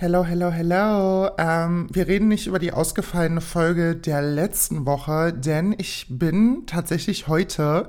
Hello, 0.00 0.24
hello, 0.24 0.52
hello. 0.52 1.28
Ähm, 1.38 1.88
wir 1.90 2.06
reden 2.06 2.28
nicht 2.28 2.46
über 2.46 2.60
die 2.60 2.72
ausgefallene 2.72 3.40
Folge 3.40 3.96
der 3.96 4.22
letzten 4.22 4.86
Woche, 4.86 5.32
denn 5.32 5.74
ich 5.76 6.06
bin 6.08 6.66
tatsächlich 6.66 7.26
heute 7.26 7.88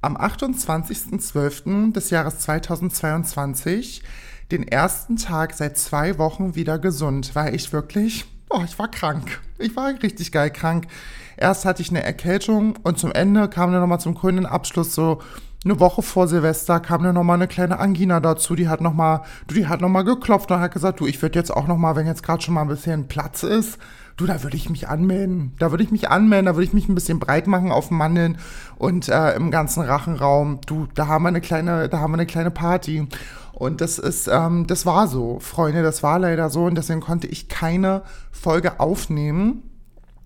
am 0.00 0.16
28.12. 0.16 1.92
des 1.92 2.10
Jahres 2.10 2.38
2022 2.38 4.04
den 4.52 4.68
ersten 4.68 5.16
Tag 5.16 5.52
seit 5.52 5.76
zwei 5.76 6.16
Wochen 6.18 6.54
wieder 6.54 6.78
gesund, 6.78 7.34
weil 7.34 7.56
ich 7.56 7.72
wirklich, 7.72 8.24
oh, 8.50 8.62
ich 8.64 8.78
war 8.78 8.88
krank. 8.88 9.40
Ich 9.58 9.74
war 9.74 9.92
richtig 10.00 10.30
geil 10.30 10.52
krank. 10.52 10.86
Erst 11.36 11.64
hatte 11.64 11.82
ich 11.82 11.90
eine 11.90 12.04
Erkältung 12.04 12.76
und 12.84 13.00
zum 13.00 13.10
Ende 13.10 13.48
kam 13.48 13.72
dann 13.72 13.80
nochmal 13.80 13.98
zum 13.98 14.14
grünen 14.14 14.46
Abschluss 14.46 14.94
so, 14.94 15.20
eine 15.64 15.80
Woche 15.80 16.02
vor 16.02 16.28
Silvester 16.28 16.78
kam 16.78 17.02
dann 17.02 17.14
nochmal 17.14 17.36
eine 17.36 17.48
kleine 17.48 17.78
Angina 17.80 18.20
dazu, 18.20 18.54
die 18.54 18.68
hat 18.68 18.80
nochmal, 18.80 19.22
du, 19.48 19.54
die 19.54 19.66
hat 19.66 19.80
nochmal 19.80 20.04
geklopft 20.04 20.50
und 20.50 20.60
hat 20.60 20.72
gesagt, 20.72 21.00
du, 21.00 21.06
ich 21.06 21.20
würde 21.20 21.38
jetzt 21.38 21.50
auch 21.54 21.66
nochmal, 21.66 21.96
wenn 21.96 22.06
jetzt 22.06 22.22
gerade 22.22 22.42
schon 22.42 22.54
mal 22.54 22.62
ein 22.62 22.68
bisschen 22.68 23.08
Platz 23.08 23.42
ist, 23.42 23.78
du, 24.16 24.26
da 24.26 24.42
würde 24.42 24.56
ich 24.56 24.70
mich 24.70 24.88
anmelden. 24.88 25.54
Da 25.58 25.70
würde 25.70 25.82
ich 25.82 25.90
mich 25.90 26.10
anmelden, 26.10 26.46
da 26.46 26.54
würde 26.54 26.64
ich 26.64 26.74
mich 26.74 26.88
ein 26.88 26.94
bisschen 26.94 27.18
breit 27.18 27.48
machen 27.48 27.72
auf 27.72 27.90
Mandeln 27.90 28.38
und 28.76 29.08
äh, 29.08 29.34
im 29.34 29.50
ganzen 29.50 29.82
Rachenraum. 29.82 30.60
Du, 30.66 30.86
da 30.94 31.08
haben 31.08 31.24
wir 31.24 31.28
eine 31.28 31.40
kleine, 31.40 31.88
da 31.88 31.98
haben 31.98 32.12
wir 32.12 32.18
eine 32.18 32.26
kleine 32.26 32.50
Party. 32.52 33.08
Und 33.52 33.80
das 33.80 33.98
ist, 33.98 34.28
ähm, 34.28 34.68
das 34.68 34.86
war 34.86 35.08
so, 35.08 35.40
Freunde, 35.40 35.82
das 35.82 36.04
war 36.04 36.20
leider 36.20 36.50
so 36.50 36.66
und 36.66 36.76
deswegen 36.76 37.00
konnte 37.00 37.26
ich 37.26 37.48
keine 37.48 38.02
Folge 38.30 38.78
aufnehmen 38.78 39.64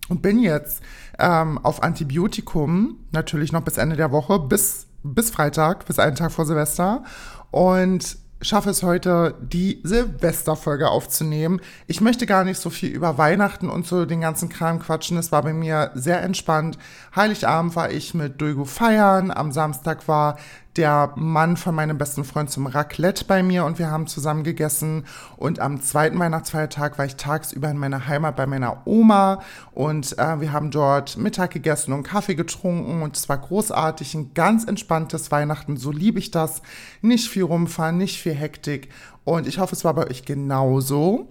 und 0.09 0.21
bin 0.21 0.39
jetzt 0.41 0.83
ähm, 1.19 1.59
auf 1.59 1.83
Antibiotikum, 1.83 2.97
natürlich 3.13 3.53
noch 3.53 3.63
bis 3.63 3.79
Ende 3.79 3.97
der 3.97 4.13
Woche, 4.13 4.39
bis 4.39 4.89
bis 5.03 5.31
Freitag, 5.31 5.87
bis 5.87 5.99
einen 5.99 6.17
Tag 6.17 6.33
vor 6.33 6.47
Silvester. 6.47 7.05
Und 7.51 8.17
schaffe 8.43 8.71
es 8.71 8.83
heute, 8.83 9.35
die 9.41 9.81
Silvesterfolge 9.85 10.89
aufzunehmen. 10.89 11.61
Ich 11.87 12.01
möchte 12.01 12.27
gar 12.27 12.45
nicht 12.45 12.59
so 12.59 12.71
viel 12.71 12.91
über 12.91 13.17
Weihnachten 13.17 13.71
und 13.71 13.87
so 13.87 14.05
den 14.05 14.21
ganzen 14.21 14.49
Kram 14.49 14.81
quatschen. 14.81 15.17
Es 15.17 15.33
war 15.33 15.43
bei 15.43 15.53
mir 15.53 15.93
sehr 15.95 16.23
entspannt. 16.23 16.77
Heiligabend 17.15 17.77
war 17.77 17.91
ich 17.91 18.15
mit 18.15 18.41
Dulgu 18.41 18.65
feiern. 18.65 19.31
Am 19.31 19.53
Samstag 19.53 20.09
war 20.09 20.39
der 20.77 21.13
Mann 21.17 21.57
von 21.57 21.75
meinem 21.75 21.99
besten 21.99 22.25
Freund 22.25 22.51
zum 22.51 22.67
Raclette 22.67 23.25
bei 23.25 23.43
mir 23.43 23.65
und 23.65 23.79
wir 23.79 23.91
haben 23.91 24.07
zusammen 24.07 24.43
gegessen. 24.43 25.05
Und 25.37 25.61
am 25.61 25.83
zweiten 25.83 26.19
Weihnachtsfeiertag 26.19 26.99
war 26.99 27.05
ich 27.05 27.17
tagsüber 27.17 27.71
in 27.71 27.77
meiner 27.77 28.07
Heimat 28.07 28.37
bei 28.37 28.47
meiner 28.47 28.87
Oma 28.87 29.43
und 29.73 30.19
äh, 30.19 30.41
wir 30.41 30.53
haben 30.53 30.71
dort 30.71 31.17
Mittag 31.17 31.51
gegessen 31.51 31.93
und 31.93 32.05
Kaffee 32.05 32.35
getrunken 32.35 33.03
und 33.03 33.17
es 33.17 33.29
war 33.29 33.39
großartig, 33.39 34.15
ein 34.15 34.35
ganz 34.35 34.65
entspanntes 34.65 35.31
Weihnachten. 35.31 35.77
So 35.77 35.91
liebe 35.91 36.19
ich 36.19 36.31
das. 36.31 36.63
Nicht 37.03 37.29
viel 37.29 37.45
rumfahren, 37.45 37.99
nicht 37.99 38.21
viel 38.21 38.35
Hektik. 38.35 38.89
Und 39.25 39.47
ich 39.47 39.59
hoffe, 39.59 39.75
es 39.75 39.85
war 39.85 39.95
bei 39.95 40.09
euch 40.09 40.25
genauso. 40.25 41.29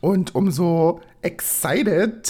Und 0.00 0.34
umso 0.34 1.00
exciteder 1.22 2.22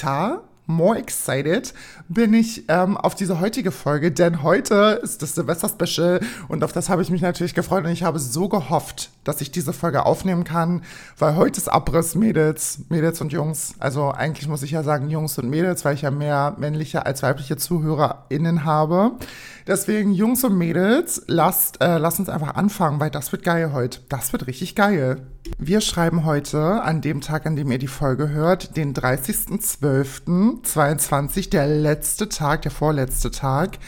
more 0.67 0.99
excited 0.99 1.75
bin 2.09 2.35
ich 2.35 2.65
ähm, 2.69 2.97
auf 2.97 3.15
diese 3.15 3.41
heutige 3.41 3.73
Folge, 3.73 4.13
denn 4.13 4.43
heute 4.43 5.01
ist 5.03 5.23
das 5.23 5.35
Silvester-Special 5.35 6.21
und 6.49 6.63
auf 6.63 6.73
das 6.73 6.89
habe 6.89 7.03
ich 7.03 7.11
mich 7.11 7.23
natürlich 7.23 7.55
gefreut 7.55 7.85
und 7.85 7.91
ich 7.91 8.03
habe 8.03 8.19
so 8.19 8.49
gehofft, 8.49 9.11
dass 9.25 9.41
ich 9.41 9.51
diese 9.51 9.73
Folge 9.73 10.07
aufnehmen 10.07 10.45
kann, 10.45 10.83
weil 11.19 11.37
heute 11.37 11.59
ist 11.59 11.69
Abriss, 11.69 12.15
Mädels, 12.15 12.81
Mädels 12.89 13.21
und 13.21 13.33
Jungs. 13.33 13.75
Also 13.79 14.11
eigentlich 14.11 14.49
muss 14.49 14.63
ich 14.63 14.73
ja 14.73 14.83
sagen 14.83 15.11
Jungs 15.11 15.39
und 15.39 15.49
Mädels, 15.49 15.85
weil 15.85 15.95
ich 15.95 16.03
ja 16.03 16.11
mehr 16.11 16.55
männliche 16.59 17.07
als 17.07 17.23
weibliche 17.23 17.57
ZuhörerInnen 17.57 18.65
habe. 18.65 19.13
Deswegen 19.67 20.13
Jungs 20.13 20.45
und 20.45 20.57
Mädels, 20.57 21.23
lasst, 21.27 21.83
äh, 21.83 21.99
lasst 21.99 22.19
uns 22.19 22.29
einfach 22.29 22.55
anfangen, 22.55 23.01
weil 23.01 23.11
das 23.11 23.33
wird 23.33 23.45
geil 23.45 23.73
heute. 23.73 24.01
Das 24.09 24.33
wird 24.33 24.47
richtig 24.47 24.75
geil. 24.75 25.27
Wir 25.59 25.81
schreiben 25.81 26.25
heute, 26.25 26.83
an 26.83 27.01
dem 27.01 27.21
Tag, 27.21 27.47
an 27.47 27.57
dem 27.57 27.73
ihr 27.73 27.79
die 27.79 27.89
Folge 27.89 28.29
hört, 28.29 28.77
den 28.77 28.95
30.12.22, 28.95 31.51
der 31.51 31.67
letzte 31.67 32.29
Tag, 32.29 32.63
der 32.63 32.71
vorletzte 32.71 33.33
Tag 33.33 33.79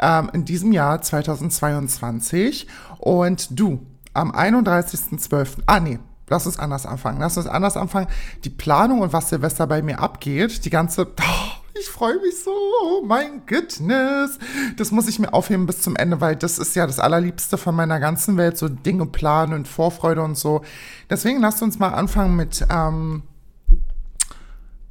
ähm, 0.00 0.30
in 0.32 0.44
diesem 0.44 0.70
Jahr 0.72 1.02
2022. 1.02 2.68
Und 2.98 3.58
du, 3.58 3.84
am 4.14 4.30
31.12., 4.30 5.62
ah 5.66 5.80
nee, 5.80 5.98
lass 6.28 6.46
uns 6.46 6.56
anders 6.58 6.86
anfangen. 6.86 7.20
Lass 7.20 7.36
uns 7.36 7.46
anders 7.46 7.76
anfangen. 7.76 8.08
Die 8.44 8.50
Planung 8.50 9.00
und 9.00 9.12
was 9.12 9.28
Silvester 9.28 9.66
bei 9.66 9.82
mir 9.82 9.98
abgeht, 9.98 10.64
die 10.64 10.70
ganze... 10.70 11.06
Oh, 11.06 11.50
ich 11.78 11.88
freue 11.88 12.20
mich 12.20 12.42
so, 12.42 12.50
oh 12.82 13.02
mein 13.04 13.46
Goodness. 13.46 14.38
Das 14.76 14.90
muss 14.90 15.08
ich 15.08 15.18
mir 15.18 15.32
aufheben 15.32 15.66
bis 15.66 15.80
zum 15.80 15.96
Ende, 15.96 16.20
weil 16.20 16.36
das 16.36 16.58
ist 16.58 16.76
ja 16.76 16.86
das 16.86 16.98
Allerliebste 16.98 17.56
von 17.56 17.74
meiner 17.74 17.98
ganzen 18.00 18.36
Welt, 18.36 18.58
so 18.58 18.68
Dinge 18.68 19.06
planen 19.06 19.54
und 19.54 19.68
Vorfreude 19.68 20.22
und 20.22 20.36
so. 20.36 20.62
Deswegen 21.08 21.40
lasst 21.40 21.62
uns 21.62 21.78
mal 21.78 21.88
anfangen 21.88 22.36
mit 22.36 22.66
ähm, 22.70 23.22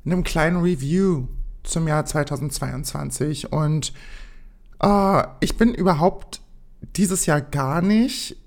einem 0.05 0.23
kleinen 0.23 0.61
Review 0.61 1.27
zum 1.63 1.87
Jahr 1.87 2.05
2022. 2.05 3.51
Und 3.51 3.93
äh, 4.81 5.23
ich 5.39 5.57
bin 5.57 5.73
überhaupt 5.73 6.41
dieses 6.95 7.25
Jahr 7.27 7.41
gar 7.41 7.81
nicht 7.81 8.37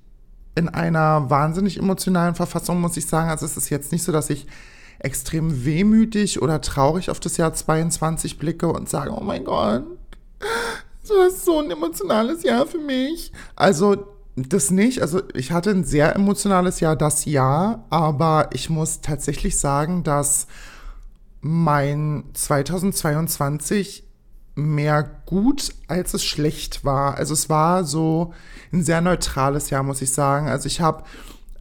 in 0.56 0.69
einer 0.69 1.31
wahnsinnig 1.31 1.78
emotionalen 1.78 2.34
Verfassung, 2.34 2.81
muss 2.81 2.97
ich 2.97 3.06
sagen. 3.06 3.31
Also 3.31 3.47
es 3.47 3.56
ist 3.56 3.71
jetzt 3.71 3.93
nicht 3.93 4.03
so, 4.03 4.12
dass 4.12 4.31
ich 4.31 4.47
extrem 5.05 5.65
wehmütig 5.65 6.41
oder 6.43 6.61
traurig 6.61 7.11
auf 7.11 7.21
das 7.21 7.37
Jahr 7.37 7.53
22 7.53 8.39
blicke 8.39 8.69
und 8.69 8.89
sage, 8.89 9.11
oh 9.11 9.23
mein 9.23 9.45
Gott, 9.45 9.85
das 11.03 11.35
ist 11.35 11.45
so 11.45 11.61
ein 11.61 11.71
emotionales 11.71 12.43
Jahr 12.43 12.67
für 12.67 12.79
mich. 12.79 13.33
Also 13.55 14.07
das 14.37 14.71
nicht. 14.71 15.01
Also 15.03 15.23
ich 15.35 15.53
hatte 15.53 15.71
ein 15.71 15.85
sehr 15.85 16.15
emotionales 16.17 16.81
Jahr 16.81 16.97
das 16.97 17.25
Jahr, 17.25 17.85
aber 17.91 18.49
ich 18.53 18.71
muss 18.71 19.01
tatsächlich 19.01 19.59
sagen, 19.59 20.03
dass 20.03 20.47
mein 21.41 22.25
2022 22.33 24.05
mehr 24.57 25.03
gut 25.27 25.75
als 25.89 26.15
es 26.15 26.25
schlecht 26.25 26.85
war. 26.85 27.17
Also 27.17 27.35
es 27.35 27.49
war 27.49 27.85
so 27.85 28.33
ein 28.73 28.83
sehr 28.83 29.01
neutrales 29.01 29.71
Jahr, 29.71 29.83
muss 29.83 30.03
ich 30.03 30.13
sagen. 30.13 30.49
Also 30.49 30.67
ich 30.67 30.81
habe 30.81 31.05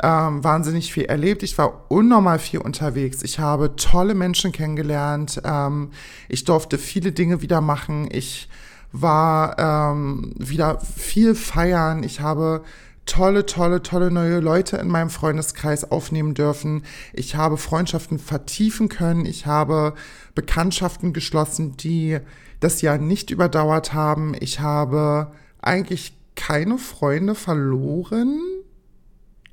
ähm, 0.01 0.43
wahnsinnig 0.43 0.91
viel 0.91 1.05
erlebt. 1.05 1.43
Ich 1.43 1.57
war 1.57 1.85
unnormal 1.89 2.39
viel 2.39 2.59
unterwegs. 2.59 3.21
Ich 3.23 3.39
habe 3.39 3.75
tolle 3.75 4.15
Menschen 4.15 4.51
kennengelernt. 4.51 5.41
Ähm, 5.43 5.91
ich 6.29 6.43
durfte 6.45 6.77
viele 6.77 7.11
Dinge 7.11 7.41
wieder 7.41 7.61
machen. 7.61 8.07
Ich 8.11 8.49
war 8.91 9.57
ähm, 9.59 10.33
wieder 10.37 10.79
viel 10.79 11.35
feiern. 11.35 12.03
Ich 12.03 12.21
habe 12.21 12.63
tolle, 13.05 13.45
tolle, 13.45 13.83
tolle 13.83 14.11
neue 14.11 14.39
Leute 14.39 14.77
in 14.77 14.87
meinem 14.87 15.09
Freundeskreis 15.09 15.89
aufnehmen 15.91 16.33
dürfen. 16.33 16.83
Ich 17.11 17.35
habe 17.35 17.57
Freundschaften 17.57 18.19
vertiefen 18.19 18.89
können. 18.89 19.25
Ich 19.25 19.45
habe 19.45 19.93
Bekanntschaften 20.35 21.13
geschlossen, 21.13 21.77
die 21.77 22.19
das 22.59 22.81
Jahr 22.81 22.97
nicht 22.97 23.29
überdauert 23.29 23.93
haben. 23.93 24.35
Ich 24.39 24.59
habe 24.59 25.31
eigentlich 25.61 26.15
keine 26.35 26.77
Freunde 26.77 27.35
verloren 27.35 28.39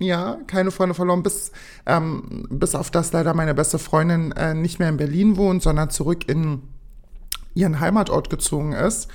ja, 0.00 0.38
keine 0.47 0.71
Freunde 0.71 0.94
verloren, 0.94 1.22
bis, 1.22 1.53
ähm, 1.87 2.47
bis 2.50 2.75
auf 2.75 2.91
das 2.91 3.12
leider 3.12 3.34
meine 3.34 3.55
beste 3.55 3.78
Freundin 3.78 4.33
äh, 4.33 4.55
nicht 4.55 4.78
mehr 4.78 4.88
in 4.88 4.97
Berlin 4.97 5.37
wohnt, 5.37 5.62
sondern 5.62 5.91
zurück 5.91 6.28
in 6.28 6.62
ihren 7.55 7.81
Heimatort 7.81 8.31
gezogen 8.31 8.72
ist. 8.72 9.09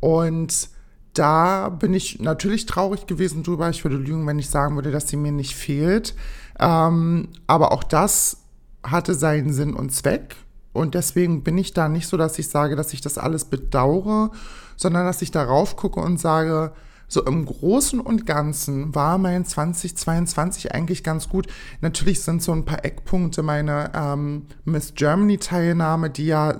Und 0.00 0.70
da 1.14 1.68
bin 1.68 1.92
ich 1.92 2.20
natürlich 2.20 2.66
traurig 2.66 3.06
gewesen 3.06 3.42
drüber. 3.42 3.68
Ich 3.68 3.84
würde 3.84 3.96
lügen, 3.96 4.26
wenn 4.26 4.38
ich 4.38 4.48
sagen 4.48 4.76
würde, 4.76 4.92
dass 4.92 5.08
sie 5.08 5.16
mir 5.16 5.32
nicht 5.32 5.56
fehlt. 5.56 6.14
Ähm, 6.60 7.28
aber 7.48 7.72
auch 7.72 7.82
das 7.82 8.44
hatte 8.84 9.14
seinen 9.14 9.52
Sinn 9.52 9.74
und 9.74 9.92
Zweck. 9.92 10.36
Und 10.72 10.94
deswegen 10.94 11.42
bin 11.42 11.58
ich 11.58 11.72
da 11.72 11.88
nicht 11.88 12.06
so, 12.06 12.16
dass 12.16 12.38
ich 12.38 12.48
sage, 12.48 12.76
dass 12.76 12.92
ich 12.92 13.00
das 13.00 13.18
alles 13.18 13.46
bedauere, 13.46 14.30
sondern 14.76 15.04
dass 15.04 15.22
ich 15.22 15.32
darauf 15.32 15.74
gucke 15.74 15.98
und 15.98 16.20
sage, 16.20 16.72
so 17.08 17.24
im 17.24 17.46
Großen 17.46 18.00
und 18.00 18.26
Ganzen 18.26 18.94
war 18.94 19.18
mein 19.18 19.44
2022 19.44 20.74
eigentlich 20.74 21.02
ganz 21.02 21.28
gut. 21.28 21.46
Natürlich 21.80 22.20
sind 22.20 22.42
so 22.42 22.52
ein 22.52 22.66
paar 22.66 22.84
Eckpunkte 22.84 23.42
meine 23.42 23.90
ähm, 23.94 24.46
Miss 24.64 24.94
Germany 24.94 25.38
Teilnahme, 25.38 26.10
die 26.10 26.26
ja 26.26 26.56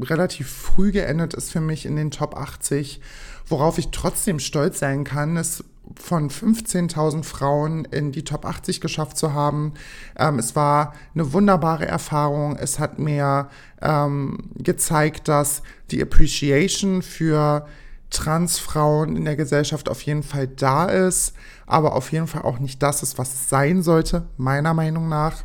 relativ 0.00 0.50
früh 0.50 0.90
geendet 0.90 1.34
ist 1.34 1.52
für 1.52 1.60
mich 1.60 1.86
in 1.86 1.96
den 1.96 2.10
Top 2.10 2.36
80, 2.36 3.00
worauf 3.46 3.78
ich 3.78 3.90
trotzdem 3.90 4.40
stolz 4.40 4.80
sein 4.80 5.04
kann, 5.04 5.36
ist 5.36 5.64
von 5.96 6.30
15.000 6.30 7.22
Frauen 7.22 7.84
in 7.84 8.12
die 8.12 8.24
Top 8.24 8.44
80 8.44 8.80
geschafft 8.80 9.16
zu 9.16 9.32
haben. 9.32 9.74
Ähm, 10.16 10.38
es 10.38 10.56
war 10.56 10.94
eine 11.14 11.32
wunderbare 11.32 11.86
Erfahrung. 11.86 12.56
Es 12.56 12.78
hat 12.78 12.98
mir 12.98 13.48
ähm, 13.80 14.50
gezeigt, 14.56 15.28
dass 15.28 15.62
die 15.90 16.02
Appreciation 16.02 17.02
für 17.02 17.66
Transfrauen 18.12 19.16
in 19.16 19.24
der 19.24 19.36
Gesellschaft 19.36 19.88
auf 19.88 20.02
jeden 20.02 20.22
Fall 20.22 20.46
da 20.46 20.86
ist, 20.86 21.34
aber 21.66 21.94
auf 21.94 22.12
jeden 22.12 22.26
Fall 22.26 22.42
auch 22.42 22.58
nicht 22.58 22.82
das 22.82 23.02
ist, 23.02 23.18
was 23.18 23.32
es 23.32 23.48
sein 23.48 23.82
sollte, 23.82 24.26
meiner 24.36 24.74
Meinung 24.74 25.08
nach. 25.08 25.44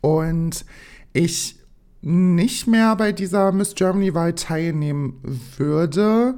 Und 0.00 0.64
ich 1.12 1.58
nicht 2.02 2.66
mehr 2.66 2.94
bei 2.96 3.12
dieser 3.12 3.52
Miss 3.52 3.74
Germany-Wahl 3.74 4.34
teilnehmen 4.34 5.20
würde, 5.56 6.36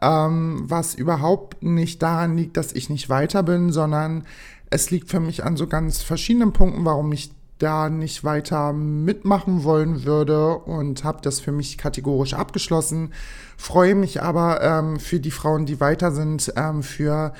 ähm, 0.00 0.62
was 0.66 0.94
überhaupt 0.94 1.62
nicht 1.62 2.02
daran 2.02 2.36
liegt, 2.36 2.56
dass 2.56 2.72
ich 2.72 2.90
nicht 2.90 3.08
weiter 3.08 3.42
bin, 3.42 3.72
sondern 3.72 4.24
es 4.70 4.90
liegt 4.90 5.10
für 5.10 5.20
mich 5.20 5.42
an 5.42 5.56
so 5.56 5.66
ganz 5.66 6.02
verschiedenen 6.02 6.52
Punkten, 6.52 6.84
warum 6.84 7.10
ich 7.12 7.32
da 7.60 7.90
nicht 7.90 8.24
weiter 8.24 8.72
mitmachen 8.72 9.64
wollen 9.64 10.04
würde 10.04 10.56
und 10.56 11.04
habe 11.04 11.20
das 11.22 11.40
für 11.40 11.52
mich 11.52 11.78
kategorisch 11.78 12.34
abgeschlossen. 12.34 13.12
Freue 13.56 13.94
mich 13.94 14.22
aber 14.22 14.62
ähm, 14.62 14.98
für 14.98 15.20
die 15.20 15.30
Frauen, 15.30 15.66
die 15.66 15.78
weiter 15.78 16.10
sind, 16.10 16.52
ähm, 16.56 16.82
für 16.82 17.34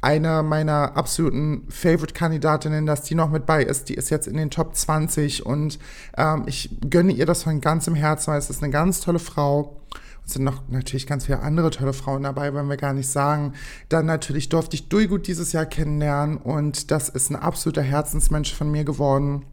eine 0.00 0.42
meiner 0.42 0.96
absoluten 0.96 1.66
Favorite-Kandidatinnen, 1.68 2.86
dass 2.86 3.02
die 3.02 3.14
noch 3.14 3.30
mit 3.30 3.44
bei 3.44 3.62
ist. 3.62 3.88
Die 3.88 3.94
ist 3.94 4.10
jetzt 4.10 4.26
in 4.26 4.36
den 4.36 4.50
Top 4.50 4.74
20 4.74 5.44
und 5.44 5.78
ähm, 6.16 6.44
ich 6.46 6.70
gönne 6.88 7.12
ihr 7.12 7.26
das 7.26 7.42
von 7.42 7.60
ganzem 7.60 7.94
Herzen, 7.94 8.32
weil 8.32 8.38
es 8.38 8.50
ist 8.50 8.62
eine 8.62 8.72
ganz 8.72 9.00
tolle 9.00 9.18
Frau. 9.18 9.80
Es 10.26 10.32
sind 10.32 10.44
noch 10.44 10.62
natürlich 10.68 11.06
ganz 11.06 11.26
viele 11.26 11.40
andere 11.40 11.70
tolle 11.70 11.92
Frauen 11.92 12.22
dabei, 12.22 12.52
wollen 12.54 12.68
wir 12.68 12.76
gar 12.76 12.94
nicht 12.94 13.08
sagen. 13.08 13.52
Dann 13.88 14.06
natürlich 14.06 14.48
durfte 14.48 14.74
ich 14.74 14.88
Dulgut 14.88 15.26
dieses 15.26 15.52
Jahr 15.52 15.66
kennenlernen 15.66 16.38
und 16.38 16.90
das 16.90 17.08
ist 17.08 17.30
ein 17.30 17.36
absoluter 17.36 17.82
Herzensmensch 17.82 18.54
von 18.54 18.70
mir 18.70 18.84
geworden 18.84 19.44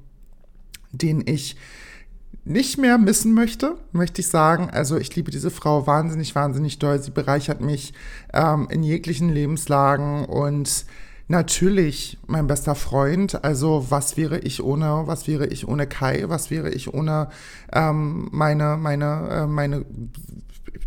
den 0.93 1.23
ich 1.25 1.57
nicht 2.45 2.77
mehr 2.77 2.97
missen 2.97 3.33
möchte, 3.33 3.77
möchte 3.91 4.21
ich 4.21 4.27
sagen. 4.27 4.69
Also 4.69 4.97
ich 4.97 5.15
liebe 5.15 5.31
diese 5.31 5.49
Frau 5.49 5.87
wahnsinnig, 5.87 6.35
wahnsinnig 6.35 6.79
doll. 6.79 7.01
Sie 7.01 7.11
bereichert 7.11 7.61
mich 7.61 7.93
ähm, 8.33 8.67
in 8.69 8.83
jeglichen 8.83 9.29
Lebenslagen 9.29 10.25
und 10.25 10.85
natürlich 11.27 12.17
mein 12.27 12.47
bester 12.47 12.75
Freund. 12.75 13.43
Also 13.43 13.87
was 13.89 14.17
wäre 14.17 14.39
ich 14.39 14.61
ohne, 14.61 15.03
was 15.05 15.27
wäre 15.27 15.47
ich 15.47 15.67
ohne 15.67 15.87
Kai? 15.87 16.25
Was 16.27 16.51
wäre 16.51 16.69
ich 16.69 16.93
ohne 16.93 17.29
ähm, 17.71 18.27
meine, 18.31 18.77
meine, 18.77 19.29
äh, 19.29 19.47
meine 19.47 19.85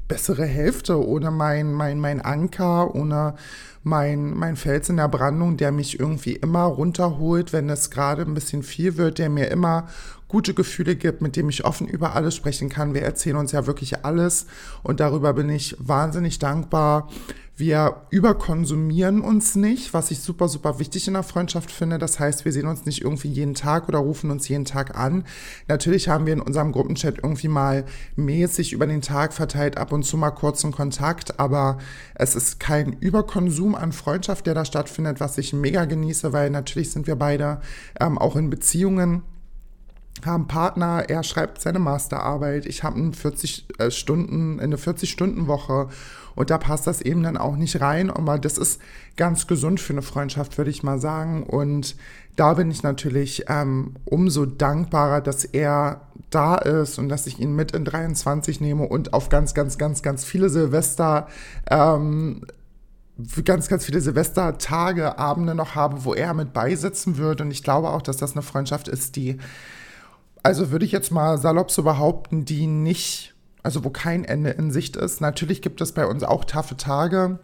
bessere 0.09 0.45
Hälfte, 0.45 1.05
ohne 1.05 1.31
mein, 1.31 1.73
mein, 1.73 2.01
mein 2.01 2.21
Anker, 2.21 2.95
ohne 2.95 3.35
mein, 3.83 4.35
mein 4.35 4.57
Fels 4.57 4.89
in 4.89 4.97
der 4.97 5.09
Brandung, 5.09 5.57
der 5.57 5.73
mich 5.73 6.01
irgendwie 6.01 6.33
immer 6.33 6.65
runterholt, 6.65 7.53
wenn 7.53 7.71
es 7.71 7.91
gerade 7.91 8.23
ein 8.23 8.35
bisschen 8.35 8.63
viel 8.63 8.97
wird, 8.97 9.19
der 9.19 9.31
mir 9.31 9.51
immer 9.51 9.89
gute 10.29 10.55
Gefühle 10.55 10.97
gibt, 10.97 11.23
mit 11.23 11.37
dem 11.37 11.49
ich 11.49 11.65
offen 11.65 11.87
über 11.87 12.17
alles 12.17 12.35
sprechen 12.35 12.69
kann. 12.69 12.95
Wir 12.95 13.03
erzählen 13.03 13.37
uns 13.37 13.53
ja 13.53 13.67
wirklich 13.67 14.05
alles 14.05 14.47
und 14.83 15.01
darüber 15.01 15.35
bin 15.35 15.49
ich 15.51 15.77
wahnsinnig 15.79 16.39
dankbar. 16.39 17.09
Wir 17.59 18.03
überkonsumieren 18.11 19.23
uns 19.23 19.57
nicht, 19.57 19.95
was 19.95 20.11
ich 20.11 20.21
super, 20.21 20.47
super 20.47 20.79
wichtig 20.79 21.09
in 21.09 21.15
der 21.15 21.23
Freundschaft 21.23 21.71
finde. 21.71 21.97
Das 21.97 22.21
heißt, 22.21 22.45
wir 22.45 22.53
sehen 22.53 22.67
uns 22.67 22.85
nicht 22.85 23.01
irgendwie 23.01 23.29
jeden 23.29 23.55
Tag 23.55 23.89
oder 23.89 23.99
rufen 23.99 24.31
uns 24.31 24.47
jeden 24.47 24.67
Tag 24.67 24.95
an. 24.95 25.25
Natürlich 25.67 26.11
haben 26.11 26.27
wir 26.27 26.35
in 26.35 26.43
unserem 26.43 26.71
Gruppenchat 26.71 27.17
irgendwie 27.23 27.49
mal 27.49 27.87
mäßig 28.15 28.75
über 28.75 28.87
den 28.87 29.01
Tag 29.01 29.33
verteilt 29.33 29.79
ab 29.79 29.93
und 29.93 30.03
zu 30.03 30.19
mal 30.19 30.33
kurzen 30.33 30.71
Kontakt, 30.71 31.41
aber 31.41 31.79
es 32.15 32.37
ist 32.37 32.61
kein 32.61 32.93
Überkonsum 32.93 33.75
an 33.75 33.93
Freundschaft, 33.93 34.47
der 34.47 34.53
da 34.53 34.67
stattfindet, 34.67 35.19
was 35.21 35.39
ich 35.39 35.55
mega 35.55 35.87
genieße, 35.87 36.35
weil 36.35 36.51
natürlich 36.51 36.91
sind 36.91 37.07
wir 37.07 37.17
beide 37.17 37.63
ähm, 37.99 38.19
auch 38.19 38.37
in 38.37 38.51
Beziehungen 38.51 39.23
haben 40.25 40.47
Partner, 40.47 41.05
er 41.09 41.23
schreibt 41.23 41.61
seine 41.61 41.79
Masterarbeit, 41.79 42.65
ich 42.65 42.83
habe 42.83 42.97
eine 42.97 43.13
40 43.13 43.67
äh, 43.79 43.91
Stunden, 43.91 44.61
eine 44.61 44.79
40 44.79 45.11
Stunden 45.11 45.47
Woche 45.47 45.89
und 46.37 46.51
da 46.51 46.59
passt 46.59 46.87
das 46.87 47.01
eben 47.01 47.25
dann 47.25 47.37
auch 47.37 47.57
nicht 47.57 47.81
rein. 47.81 48.11
Aber 48.11 48.39
das 48.39 48.59
ist 48.59 48.81
ganz 49.17 49.49
gesund 49.49 49.81
für 49.81 49.95
eine 49.95 50.03
Freundschaft, 50.03 50.57
würde 50.59 50.71
ich 50.71 50.85
mal 50.85 51.01
sagen. 51.01 51.43
Und 51.43 51.97
da 52.37 52.55
bin 52.55 52.71
ich 52.71 52.83
natürlich 52.83 53.47
ähm, 53.49 53.95
umso 54.05 54.47
dankbarer, 54.47 55.23
dass 55.23 55.45
er 55.45 56.03
da 56.31 56.57
ist 56.57 56.99
und 56.99 57.09
dass 57.09 57.27
ich 57.27 57.41
ihn 57.41 57.57
mit 57.57 57.73
in 57.73 57.85
23 57.85 58.61
nehme 58.61 58.85
und 58.85 59.15
auf 59.15 59.31
ganz, 59.31 59.55
ganz, 59.55 59.79
ganz, 59.79 60.03
ganz 60.03 60.25
viele 60.25 60.51
Silvester 60.51 61.27
ähm, 61.71 62.43
ganz, 63.45 63.69
ganz 63.69 63.85
viele 63.87 64.03
Silvestertage, 64.03 65.19
Abende 65.19 65.55
noch 65.55 65.75
habe, 65.75 66.05
wo 66.05 66.13
er 66.13 66.35
mit 66.35 66.53
beisitzen 66.53 67.17
wird. 67.17 67.41
Und 67.41 67.51
ich 67.51 67.63
glaube 67.63 67.89
auch, 67.89 68.03
dass 68.03 68.19
das 68.19 68.33
eine 68.33 68.43
Freundschaft 68.43 68.89
ist, 68.89 69.17
die, 69.17 69.39
also 70.43 70.71
würde 70.71 70.85
ich 70.85 70.93
jetzt 70.93 71.11
mal 71.11 71.39
salopp 71.39 71.71
so 71.71 71.83
behaupten, 71.83 72.45
die 72.45 72.67
nicht 72.67 73.36
also 73.67 73.85
wo 73.85 73.91
kein 73.91 74.25
Ende 74.25 74.51
in 74.51 74.71
Sicht 74.71 74.95
ist. 74.95 75.21
Natürlich 75.21 75.61
gibt 75.61 75.81
es 75.81 75.91
bei 75.91 76.07
uns 76.07 76.23
auch 76.23 76.45
taffe 76.45 76.77
Tage. 76.77 77.41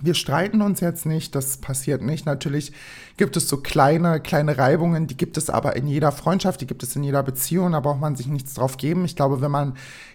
Wir 0.00 0.14
streiten 0.14 0.62
uns 0.62 0.78
jetzt 0.78 1.04
nicht, 1.04 1.34
das 1.34 1.56
passiert 1.56 2.00
nicht. 2.00 2.26
Natürlich 2.26 2.72
gibt 3.16 3.36
es 3.36 3.48
so 3.48 3.56
kleine, 3.56 4.20
kleine 4.20 4.56
Reibungen, 4.56 5.08
die 5.08 5.16
gibt 5.16 5.36
es 5.36 5.50
aber 5.50 5.74
in 5.74 5.88
jeder 5.88 6.12
Freundschaft, 6.12 6.60
die 6.60 6.66
gibt 6.68 6.84
es 6.84 6.94
in 6.94 7.02
jeder 7.02 7.24
Beziehung, 7.24 7.72
da 7.72 7.80
braucht 7.80 8.00
man 8.00 8.14
sich 8.14 8.28
nichts 8.28 8.54
drauf 8.54 8.76
geben. 8.76 9.04
Ich 9.04 9.16
glaube, 9.16 9.40
wenn 9.40 9.50
man 9.50 9.74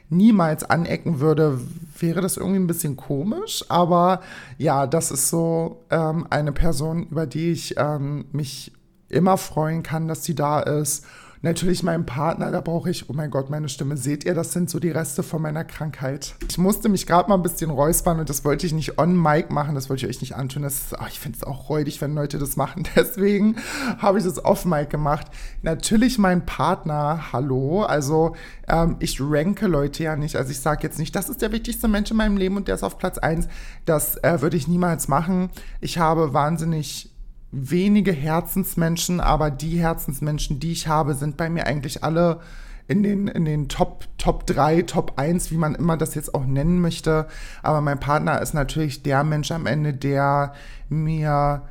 niemals 0.10 0.64
anecken 0.64 1.20
würde, 1.20 1.60
wäre 2.00 2.22
das 2.22 2.38
irgendwie 2.38 2.60
ein 2.60 2.68
bisschen 2.68 2.96
komisch. 2.96 3.66
Aber 3.68 4.22
ja, 4.58 4.88
das 4.88 5.12
ist 5.12 5.28
so 5.28 5.84
ähm, 5.90 6.26
eine 6.30 6.54
Person, 6.54 7.08
über 7.08 7.28
die 7.28 7.52
ich 7.52 7.76
ähm, 7.78 8.26
mich 8.32 8.72
immer 9.10 9.38
freuen 9.38 9.84
kann, 9.84 10.08
dass 10.08 10.24
sie 10.24 10.36
da 10.36 10.62
ist 10.62 11.06
Natürlich 11.42 11.84
mein 11.84 12.06
Partner, 12.06 12.52
da 12.52 12.62
brauche 12.62 12.90
ich, 12.90 13.10
oh 13.10 13.14
mein 13.14 13.30
Gott, 13.30 13.50
meine 13.50 13.70
Stimme, 13.70 13.96
seht 13.96 14.26
ihr, 14.26 14.34
das 14.34 14.54
sind 14.54 14.70
so 14.70 14.80
die 14.80 14.90
Reste 14.90 15.24
von 15.24 15.42
meiner 15.42 15.64
Krankheit. 15.64 16.36
Ich 16.50 16.58
musste 16.58 16.90
mich 16.90 17.06
gerade 17.06 17.30
mal 17.30 17.36
ein 17.36 17.44
bisschen 17.44 17.70
räuspern 17.70 18.20
und 18.20 18.30
das 18.30 18.44
wollte 18.44 18.66
ich 18.66 18.74
nicht 18.74 18.98
on 18.98 19.16
mic 19.16 19.52
machen, 19.52 19.76
das 19.76 19.90
wollte 19.90 20.06
ich 20.06 20.10
euch 20.10 20.22
nicht 20.22 20.36
antun. 20.36 20.64
Das 20.64 20.76
ist, 20.76 20.94
oh, 20.94 21.06
ich 21.08 21.20
finde 21.20 21.38
es 21.38 21.44
auch 21.44 21.70
räudig, 21.70 22.02
wenn 22.02 22.16
Leute 22.16 22.40
das 22.40 22.56
machen. 22.56 22.88
Deswegen 22.96 23.58
habe 24.00 24.18
ich 24.18 24.24
das 24.24 24.44
off 24.44 24.66
mic 24.66 24.90
gemacht. 24.90 25.28
Natürlich 25.62 26.18
mein 26.18 26.46
Partner, 26.46 27.32
hallo, 27.32 27.84
also 27.84 28.36
ähm, 28.68 28.96
ich 29.00 29.20
ranke 29.22 29.68
Leute 29.68 30.04
ja 30.04 30.16
nicht. 30.16 30.36
Also 30.36 30.52
ich 30.52 30.60
sage 30.60 30.84
jetzt 30.84 31.00
nicht, 31.00 31.16
das 31.16 31.30
ist 31.30 31.42
der 31.42 31.52
wichtigste 31.52 31.88
Mensch 31.88 32.12
in 32.12 32.18
meinem 32.18 32.38
Leben 32.38 32.58
und 32.58 32.68
der 32.68 32.76
ist 32.76 32.84
auf 32.84 32.98
Platz 32.98 33.18
1. 33.18 33.48
Das 33.86 34.18
äh, 34.24 34.42
würde 34.42 34.58
ich 34.58 34.68
niemals 34.68 35.08
machen. 35.08 35.50
Ich 35.82 35.98
habe 35.98 36.34
wahnsinnig 36.34 37.12
wenige 37.52 38.12
Herzensmenschen, 38.12 39.20
aber 39.20 39.52
die 39.52 39.80
Herzensmenschen, 39.80 40.60
die 40.60 40.72
ich 40.72 40.88
habe, 40.88 41.14
sind 41.14 41.38
bei 41.38 41.50
mir 41.50 41.66
eigentlich 41.66 42.04
alle 42.04 42.40
in 42.88 43.04
den, 43.04 43.28
in 43.28 43.46
den 43.46 43.68
Top, 43.68 44.06
Top 44.18 44.48
3, 44.48 44.84
Top 44.84 45.14
1, 45.18 45.52
wie 45.52 45.58
man 45.58 45.76
immer 45.76 45.98
das 45.98 46.16
jetzt 46.16 46.34
auch 46.34 46.46
nennen 46.46 46.80
möchte. 46.80 47.28
Aber 47.62 47.82
mein 47.82 48.00
Partner 48.00 48.42
ist 48.42 48.54
natürlich 48.54 49.04
der 49.04 49.24
Mensch 49.24 49.52
am 49.52 49.66
Ende, 49.66 49.94
der 49.94 50.54
mir 50.90 51.64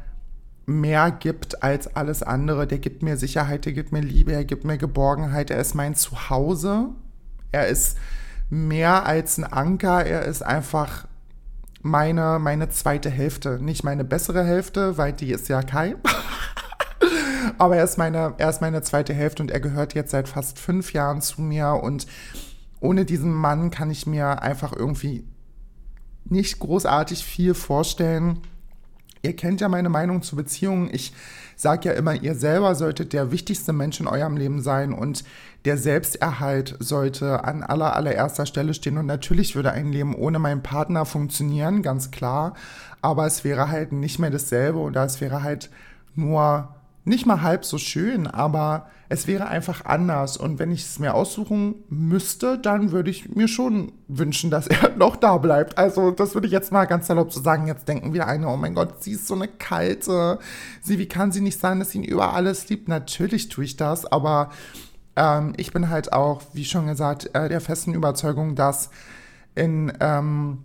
mehr 0.67 1.11
gibt 1.11 1.62
als 1.62 1.94
alles 1.96 2.22
andere. 2.22 2.67
Der 2.67 2.79
gibt 2.79 3.02
mir 3.02 3.17
Sicherheit, 3.17 3.64
der 3.64 3.72
gibt 3.72 3.93
mir 3.93 4.00
Liebe, 4.00 4.32
er 4.32 4.44
gibt 4.44 4.64
mir 4.64 4.76
Geborgenheit, 4.76 5.50
er 5.50 5.61
ist 5.61 5.75
mein 5.75 5.94
Zuhause. 5.94 6.88
Er 7.52 7.69
ist 7.69 7.96
mehr 8.50 9.06
als 9.06 9.38
ein 9.38 9.44
Anker, 9.44 10.05
er 10.05 10.25
ist 10.25 10.43
einfach 10.43 11.06
meine, 11.87 12.38
meine 12.38 12.69
zweite 12.69 13.11
Hälfte. 13.11 13.59
Nicht 13.61 13.85
meine 13.85 14.05
bessere 14.05 14.44
Hälfte, 14.44 14.99
weil 14.99 15.12
die 15.12 15.31
ist 15.31 15.49
ja 15.49 15.62
Kai. 15.62 15.97
Aber 17.59 17.77
er 17.77 17.85
ist, 17.85 17.97
meine, 17.97 18.35
er 18.38 18.50
ist 18.50 18.61
meine 18.61 18.83
zweite 18.83 19.15
Hälfte 19.15 19.43
und 19.43 19.50
er 19.50 19.61
gehört 19.61 19.94
jetzt 19.94 20.11
seit 20.11 20.29
fast 20.29 20.59
fünf 20.59 20.93
Jahren 20.93 21.20
zu 21.20 21.41
mir. 21.41 21.81
Und 21.82 22.06
ohne 22.81 23.05
diesen 23.05 23.32
Mann 23.32 23.70
kann 23.70 23.91
ich 23.91 24.06
mir 24.06 24.43
einfach 24.43 24.72
irgendwie 24.75 25.25
nicht 26.25 26.58
großartig 26.58 27.25
viel 27.25 27.55
vorstellen. 27.55 28.41
Ihr 29.27 29.35
kennt 29.35 29.61
ja 29.61 29.69
meine 29.69 29.89
Meinung 29.89 30.23
zu 30.23 30.37
Beziehungen. 30.37 30.89
Ich 30.93 31.13
sage 31.56 31.89
ja 31.89 31.95
immer, 31.95 32.15
ihr 32.15 32.37
selber 32.37 32.77
solltet 32.77 33.13
der 33.13 33.33
wichtigste 33.33 33.73
Mensch 33.73 33.99
in 33.99 34.06
eurem 34.06 34.37
Leben 34.37 34.63
sein 34.63 34.93
und 34.93 35.25
der 35.65 35.77
Selbsterhalt 35.77 36.77
sollte 36.79 37.43
an 37.43 37.65
aller, 37.65 37.97
allererster 37.97 38.47
Stelle 38.47 38.73
stehen. 38.73 38.99
Und 38.99 39.06
natürlich 39.06 39.56
würde 39.56 39.73
ein 39.73 39.91
Leben 39.91 40.15
ohne 40.15 40.39
meinen 40.39 40.63
Partner 40.63 41.05
funktionieren, 41.05 41.83
ganz 41.83 42.13
klar. 42.13 42.55
Aber 43.03 43.27
es 43.27 43.43
wäre 43.43 43.69
halt 43.69 43.91
nicht 43.91 44.21
mehr 44.21 44.31
dasselbe 44.31 44.79
oder 44.79 45.05
es 45.05 45.21
wäre 45.21 45.43
halt 45.43 45.71
nur 46.15 46.69
nicht 47.05 47.27
mal 47.27 47.43
halb 47.43 47.65
so 47.65 47.79
schön, 47.79 48.29
aber 48.29 48.87
es 49.08 49.27
wäre 49.27 49.46
einfach 49.46 49.84
anders. 49.84 50.36
Und 50.36 50.58
wenn 50.58 50.70
ich 50.70 50.82
es 50.82 50.98
mir 50.98 51.15
aussuchen 51.15 51.77
müsste, 51.89 52.58
dann 52.58 52.91
würde 52.91 53.10
ich 53.10 53.34
mir 53.34 53.48
schon 53.48 53.93
wünschen, 54.08 54.51
dass 54.51 54.67
er 54.67 54.96
noch 54.96 55.17
da 55.17 55.36
bleibt. 55.39 55.79
Also, 55.79 56.10
das 56.10 56.34
würde 56.34 56.46
ich 56.46 56.53
jetzt 56.53 56.72
mal 56.72 56.86
ganz 56.86 57.06
salopp 57.06 57.32
so 57.32 57.41
sagen. 57.41 57.67
Jetzt 57.67 57.89
denken 57.89 58.13
wieder 58.13 58.27
eine, 58.27 58.48
oh 58.48 58.56
mein 58.56 58.75
Gott, 58.75 59.03
sie 59.03 59.13
ist 59.13 59.27
so 59.27 59.34
eine 59.34 59.48
kalte. 59.48 60.39
Sie, 60.82 60.98
wie 60.98 61.06
kann 61.06 61.32
sie 61.32 61.41
nicht 61.41 61.60
sein, 61.60 61.79
dass 61.79 61.91
sie 61.91 61.98
ihn 61.98 62.05
über 62.05 62.34
alles 62.34 62.69
liebt? 62.69 62.89
Natürlich 62.89 63.48
tue 63.48 63.65
ich 63.65 63.77
das, 63.77 64.06
aber 64.06 64.51
ähm, 65.17 65.55
ich 65.56 65.72
bin 65.72 65.89
halt 65.89 66.13
auch, 66.13 66.43
wie 66.53 66.65
schon 66.65 66.86
gesagt, 66.86 67.31
äh, 67.34 67.48
der 67.48 67.60
festen 67.60 67.94
Überzeugung, 67.94 68.55
dass 68.55 68.91
in 69.55 69.93
ähm, 70.01 70.58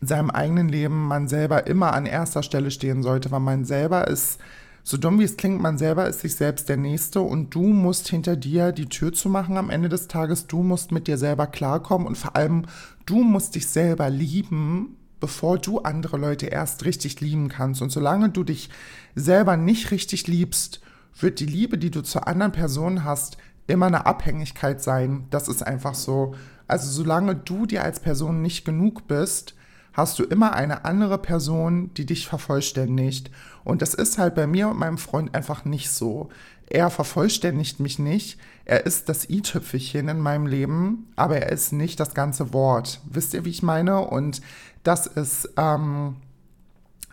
seinem 0.00 0.30
eigenen 0.30 0.68
Leben 0.68 1.06
man 1.06 1.28
selber 1.28 1.66
immer 1.66 1.92
an 1.92 2.06
erster 2.06 2.42
Stelle 2.42 2.70
stehen 2.70 3.02
sollte, 3.02 3.30
weil 3.30 3.40
man 3.40 3.64
selber 3.64 4.06
ist 4.08 4.38
so 4.86 4.98
dumm 4.98 5.18
wie 5.18 5.24
es 5.24 5.38
klingt, 5.38 5.62
man 5.62 5.78
selber 5.78 6.06
ist 6.06 6.20
sich 6.20 6.34
selbst 6.34 6.68
der 6.68 6.76
Nächste 6.76 7.22
und 7.22 7.54
du 7.54 7.62
musst 7.62 8.08
hinter 8.08 8.36
dir 8.36 8.70
die 8.70 8.90
Tür 8.90 9.14
zu 9.14 9.30
machen 9.30 9.56
am 9.56 9.70
Ende 9.70 9.88
des 9.88 10.08
Tages. 10.08 10.46
Du 10.46 10.62
musst 10.62 10.92
mit 10.92 11.06
dir 11.06 11.16
selber 11.16 11.46
klarkommen 11.46 12.06
und 12.06 12.18
vor 12.18 12.36
allem 12.36 12.66
du 13.06 13.22
musst 13.22 13.54
dich 13.54 13.66
selber 13.66 14.10
lieben, 14.10 14.98
bevor 15.20 15.56
du 15.56 15.78
andere 15.78 16.18
Leute 16.18 16.46
erst 16.46 16.84
richtig 16.84 17.22
lieben 17.22 17.48
kannst. 17.48 17.80
Und 17.80 17.92
solange 17.92 18.28
du 18.28 18.44
dich 18.44 18.68
selber 19.14 19.56
nicht 19.56 19.90
richtig 19.90 20.26
liebst, 20.26 20.82
wird 21.18 21.40
die 21.40 21.46
Liebe, 21.46 21.78
die 21.78 21.90
du 21.90 22.02
zu 22.02 22.26
anderen 22.26 22.52
Personen 22.52 23.04
hast, 23.04 23.38
immer 23.66 23.86
eine 23.86 24.04
Abhängigkeit 24.04 24.82
sein. 24.82 25.24
Das 25.30 25.48
ist 25.48 25.62
einfach 25.62 25.94
so. 25.94 26.34
Also 26.68 26.90
solange 26.90 27.34
du 27.34 27.64
dir 27.64 27.84
als 27.84 28.00
Person 28.00 28.42
nicht 28.42 28.66
genug 28.66 29.08
bist, 29.08 29.54
hast 29.94 30.18
du 30.18 30.24
immer 30.24 30.52
eine 30.52 30.84
andere 30.84 31.18
Person, 31.18 31.90
die 31.94 32.04
dich 32.04 32.26
vervollständigt. 32.26 33.30
Und 33.64 33.80
das 33.80 33.94
ist 33.94 34.18
halt 34.18 34.34
bei 34.34 34.46
mir 34.46 34.68
und 34.68 34.78
meinem 34.78 34.98
Freund 34.98 35.34
einfach 35.34 35.64
nicht 35.64 35.90
so. 35.90 36.28
er 36.66 36.90
vervollständigt 36.90 37.78
mich 37.80 37.98
nicht. 37.98 38.38
Er 38.64 38.86
ist 38.86 39.08
das 39.08 39.28
i-Tüpfelchen 39.28 40.08
in 40.08 40.18
meinem 40.18 40.46
Leben, 40.46 41.12
aber 41.14 41.36
er 41.36 41.52
ist 41.52 41.72
nicht 41.72 42.00
das 42.00 42.14
ganze 42.14 42.52
Wort. 42.52 43.00
Wisst 43.04 43.34
ihr, 43.34 43.44
wie 43.44 43.50
ich 43.50 43.62
meine? 43.62 44.00
Und 44.00 44.40
das 44.82 45.06
ist, 45.06 45.50
ähm, 45.56 46.16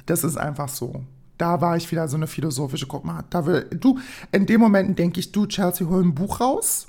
das 0.05 0.23
ist 0.23 0.38
einfach 0.38 0.69
so. 0.69 1.03
Da 1.38 1.59
war 1.59 1.75
ich 1.75 1.91
wieder 1.91 2.07
so 2.07 2.17
eine 2.17 2.27
philosophische, 2.27 2.88
guck 2.88 3.03
mal, 3.03 3.25
da 3.29 3.45
will, 3.45 3.67
du, 3.71 4.00
in 4.31 4.45
dem 4.45 4.61
Moment 4.61 4.97
denke 4.97 5.19
ich, 5.19 5.31
du, 5.31 5.47
Chelsea, 5.47 5.88
hol 5.88 6.03
ein 6.03 6.15
Buch 6.15 6.39
raus, 6.39 6.88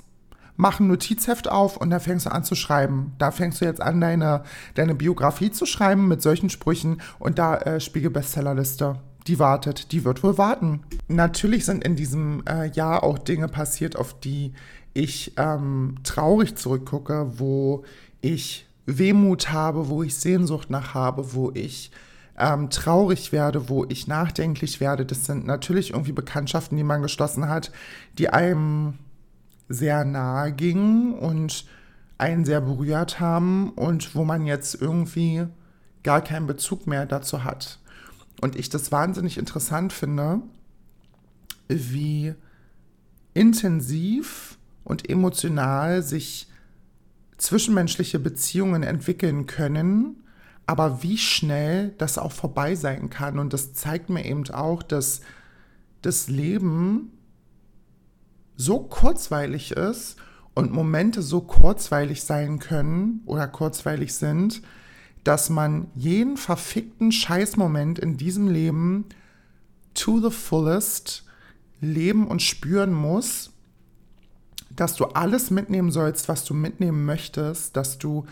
mach 0.55 0.79
ein 0.79 0.87
Notizheft 0.87 1.49
auf 1.49 1.77
und 1.77 1.89
da 1.89 1.99
fängst 1.99 2.25
du 2.25 2.31
an 2.31 2.43
zu 2.43 2.55
schreiben. 2.55 3.13
Da 3.17 3.31
fängst 3.31 3.61
du 3.61 3.65
jetzt 3.65 3.81
an, 3.81 4.01
deine, 4.01 4.43
deine 4.75 4.95
Biografie 4.95 5.51
zu 5.51 5.65
schreiben 5.65 6.07
mit 6.07 6.21
solchen 6.21 6.49
Sprüchen 6.49 7.01
und 7.19 7.39
da 7.39 7.57
äh, 7.57 7.79
Spiegel 7.79 8.11
Bestsellerliste 8.11 8.99
die 9.27 9.39
wartet, 9.39 9.91
die 9.91 10.03
wird 10.03 10.23
wohl 10.23 10.37
warten. 10.37 10.81
Natürlich 11.07 11.65
sind 11.65 11.83
in 11.83 11.95
diesem 11.95 12.43
äh, 12.47 12.67
Jahr 12.71 13.03
auch 13.03 13.17
Dinge 13.17 13.47
passiert, 13.47 13.95
auf 13.95 14.19
die 14.19 14.53
ich 14.93 15.33
ähm, 15.37 15.95
traurig 16.03 16.55
zurückgucke, 16.55 17.39
wo 17.39 17.83
ich 18.21 18.67
Wehmut 18.85 19.51
habe, 19.51 19.87
wo 19.89 20.03
ich 20.03 20.15
Sehnsucht 20.15 20.69
nach 20.69 20.93
habe, 20.93 21.33
wo 21.33 21.51
ich 21.53 21.91
ähm, 22.37 22.69
traurig 22.69 23.31
werde, 23.31 23.69
wo 23.69 23.85
ich 23.87 24.07
nachdenklich 24.07 24.79
werde. 24.79 25.05
Das 25.05 25.25
sind 25.25 25.45
natürlich 25.45 25.91
irgendwie 25.91 26.11
Bekanntschaften, 26.11 26.77
die 26.77 26.83
man 26.83 27.01
geschlossen 27.01 27.47
hat, 27.47 27.71
die 28.17 28.29
einem 28.29 28.95
sehr 29.69 30.05
nahe 30.05 30.51
gingen 30.51 31.13
und 31.13 31.65
einen 32.17 32.45
sehr 32.45 32.61
berührt 32.61 33.19
haben 33.19 33.71
und 33.71 34.15
wo 34.15 34.23
man 34.23 34.45
jetzt 34.45 34.75
irgendwie 34.81 35.45
gar 36.03 36.21
keinen 36.21 36.47
Bezug 36.47 36.87
mehr 36.87 37.05
dazu 37.05 37.43
hat. 37.43 37.79
Und 38.41 38.55
ich 38.55 38.69
das 38.69 38.91
wahnsinnig 38.91 39.37
interessant 39.37 39.93
finde, 39.93 40.41
wie 41.67 42.33
intensiv 43.33 44.57
und 44.83 45.09
emotional 45.09 46.03
sich 46.03 46.47
zwischenmenschliche 47.37 48.19
Beziehungen 48.19 48.83
entwickeln 48.83 49.47
können, 49.47 50.23
aber 50.65 51.03
wie 51.03 51.17
schnell 51.17 51.93
das 51.97 52.17
auch 52.17 52.31
vorbei 52.31 52.75
sein 52.75 53.09
kann. 53.09 53.39
Und 53.39 53.53
das 53.53 53.73
zeigt 53.73 54.09
mir 54.09 54.25
eben 54.25 54.49
auch, 54.51 54.83
dass 54.83 55.21
das 56.01 56.27
Leben 56.29 57.11
so 58.55 58.79
kurzweilig 58.79 59.71
ist 59.71 60.17
und 60.53 60.71
Momente 60.71 61.21
so 61.21 61.41
kurzweilig 61.41 62.23
sein 62.23 62.59
können 62.59 63.21
oder 63.25 63.47
kurzweilig 63.47 64.13
sind, 64.13 64.61
dass 65.23 65.49
man 65.49 65.87
jeden 65.95 66.37
verfickten 66.37 67.11
Scheißmoment 67.11 67.99
in 67.99 68.17
diesem 68.17 68.47
Leben 68.47 69.05
to 69.93 70.19
the 70.19 70.35
fullest 70.35 71.23
leben 71.81 72.27
und 72.27 72.41
spüren 72.41 72.93
muss, 72.93 73.51
dass 74.75 74.95
du 74.95 75.05
alles 75.05 75.51
mitnehmen 75.51 75.91
sollst, 75.91 76.27
was 76.29 76.45
du 76.45 76.53
mitnehmen 76.53 77.05
möchtest, 77.05 77.75
dass 77.75 77.97
du 77.97 78.25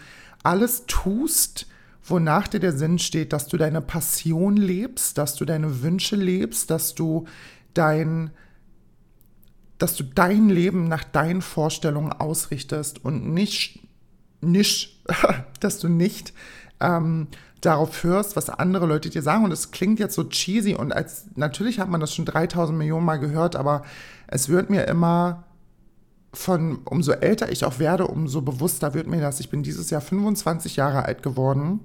alles 0.44 0.86
tust, 0.88 1.68
wonach 2.04 2.48
dir 2.48 2.60
der 2.60 2.74
Sinn 2.74 2.98
steht, 2.98 3.32
dass 3.32 3.48
du 3.48 3.58
deine 3.58 3.82
Passion 3.82 4.58
lebst, 4.58 5.18
dass 5.18 5.36
du 5.36 5.46
deine 5.46 5.84
Wünsche 5.84 6.16
lebst, 6.16 6.72
dass 6.72 6.96
du 6.96 7.26
dein 7.74 8.32
dass 9.82 9.96
du 9.96 10.04
dein 10.04 10.50
Leben 10.50 10.88
nach 10.88 11.04
deinen 11.04 11.42
Vorstellungen 11.42 12.14
ausrichtest 12.14 13.04
und 13.04 13.34
nicht, 13.34 13.80
nicht 14.40 15.04
dass 15.60 15.80
du 15.80 15.90
nicht 15.90 16.34
ähm, 16.80 17.28
darauf 17.62 18.04
hörst, 18.04 18.36
was 18.36 18.52
andere 18.52 18.86
Leute 18.86 19.10
dir 19.10 19.24
sagen. 19.24 19.44
Und 19.44 19.52
es 19.52 19.72
klingt 19.72 20.00
jetzt 20.00 20.14
so 20.14 20.26
cheesy 20.26 20.76
und 20.76 20.92
als 20.92 21.26
natürlich 21.36 21.80
hat 21.80 21.90
man 21.90 22.00
das 22.00 22.14
schon 22.14 22.26
3000 22.26 22.78
Millionen 22.78 23.06
Mal 23.06 23.18
gehört, 23.18 23.56
aber 23.56 23.82
es 24.28 24.50
wird 24.50 24.70
mir 24.70 24.84
immer 24.84 25.46
von, 26.32 26.82
umso 26.86 27.14
älter 27.14 27.52
ich 27.52 27.66
auch 27.66 27.80
werde, 27.80 28.06
umso 28.06 28.42
bewusster 28.42 28.94
wird 28.94 29.08
mir 29.08 29.20
das. 29.20 29.40
Ich 29.40 29.50
bin 29.50 29.64
dieses 29.64 29.90
Jahr 29.90 30.02
25 30.02 30.76
Jahre 30.76 31.06
alt 31.06 31.24
geworden 31.24 31.80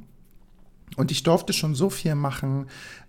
und 0.97 1.11
ich 1.11 1.23
durfte 1.23 1.55
schon 1.55 1.75
so 1.75 1.89
viel 1.89 2.15
machen. 2.15 2.67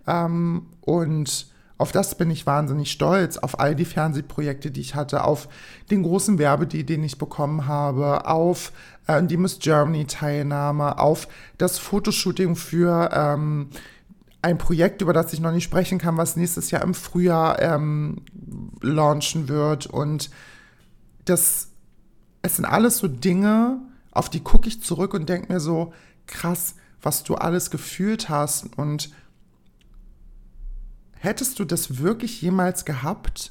Ähm, 0.08 0.68
und 0.80 1.48
auf 1.78 1.92
das 1.92 2.16
bin 2.16 2.32
ich 2.32 2.46
wahnsinnig 2.46 2.92
stolz, 2.92 3.38
auf 3.38 3.60
all 3.60 3.76
die 3.76 3.86
Fernsehprojekte, 3.86 4.72
die 4.72 4.82
ich 4.82 4.96
hatte, 4.96 5.24
auf 5.24 5.48
den 5.92 6.04
großen 6.04 6.40
Werbedeal, 6.40 6.84
den 6.84 7.04
ich 7.04 7.18
bekommen 7.18 7.68
habe, 7.68 8.28
auf 8.28 8.72
äh, 9.06 9.22
die 9.24 9.38
Miss 9.38 9.60
Germany-Teilnahme, 9.60 10.98
auf 10.98 11.28
das 11.58 11.78
Fotoshooting 11.78 12.56
für 12.56 13.10
ähm, 13.14 13.70
ein 14.42 14.58
Projekt, 14.58 15.02
über 15.02 15.14
das 15.14 15.34
ich 15.34 15.40
noch 15.40 15.52
nicht 15.52 15.66
sprechen 15.66 16.00
kann, 16.00 16.18
was 16.18 16.36
nächstes 16.36 16.72
Jahr 16.72 16.82
im 16.82 16.94
Frühjahr 16.94 17.62
ähm, 17.62 18.24
launchen 18.82 19.48
wird. 19.48 19.86
Und 19.86 20.32
das, 21.26 21.70
es 22.42 22.56
sind 22.56 22.66
alles 22.66 22.98
so 22.98 23.08
Dinge, 23.08 23.80
auf 24.12 24.30
die 24.30 24.40
gucke 24.40 24.68
ich 24.68 24.82
zurück 24.82 25.14
und 25.14 25.30
denke 25.30 25.54
mir 25.54 25.60
so, 25.60 25.94
krass, 26.26 26.76
was 27.02 27.24
du 27.24 27.36
alles 27.36 27.70
gefühlt 27.70 28.30
hast 28.30 28.78
und 28.78 29.12
Hättest 31.20 31.60
du 31.60 31.66
das 31.66 32.00
wirklich 32.00 32.42
jemals 32.42 32.86
gehabt, 32.86 33.50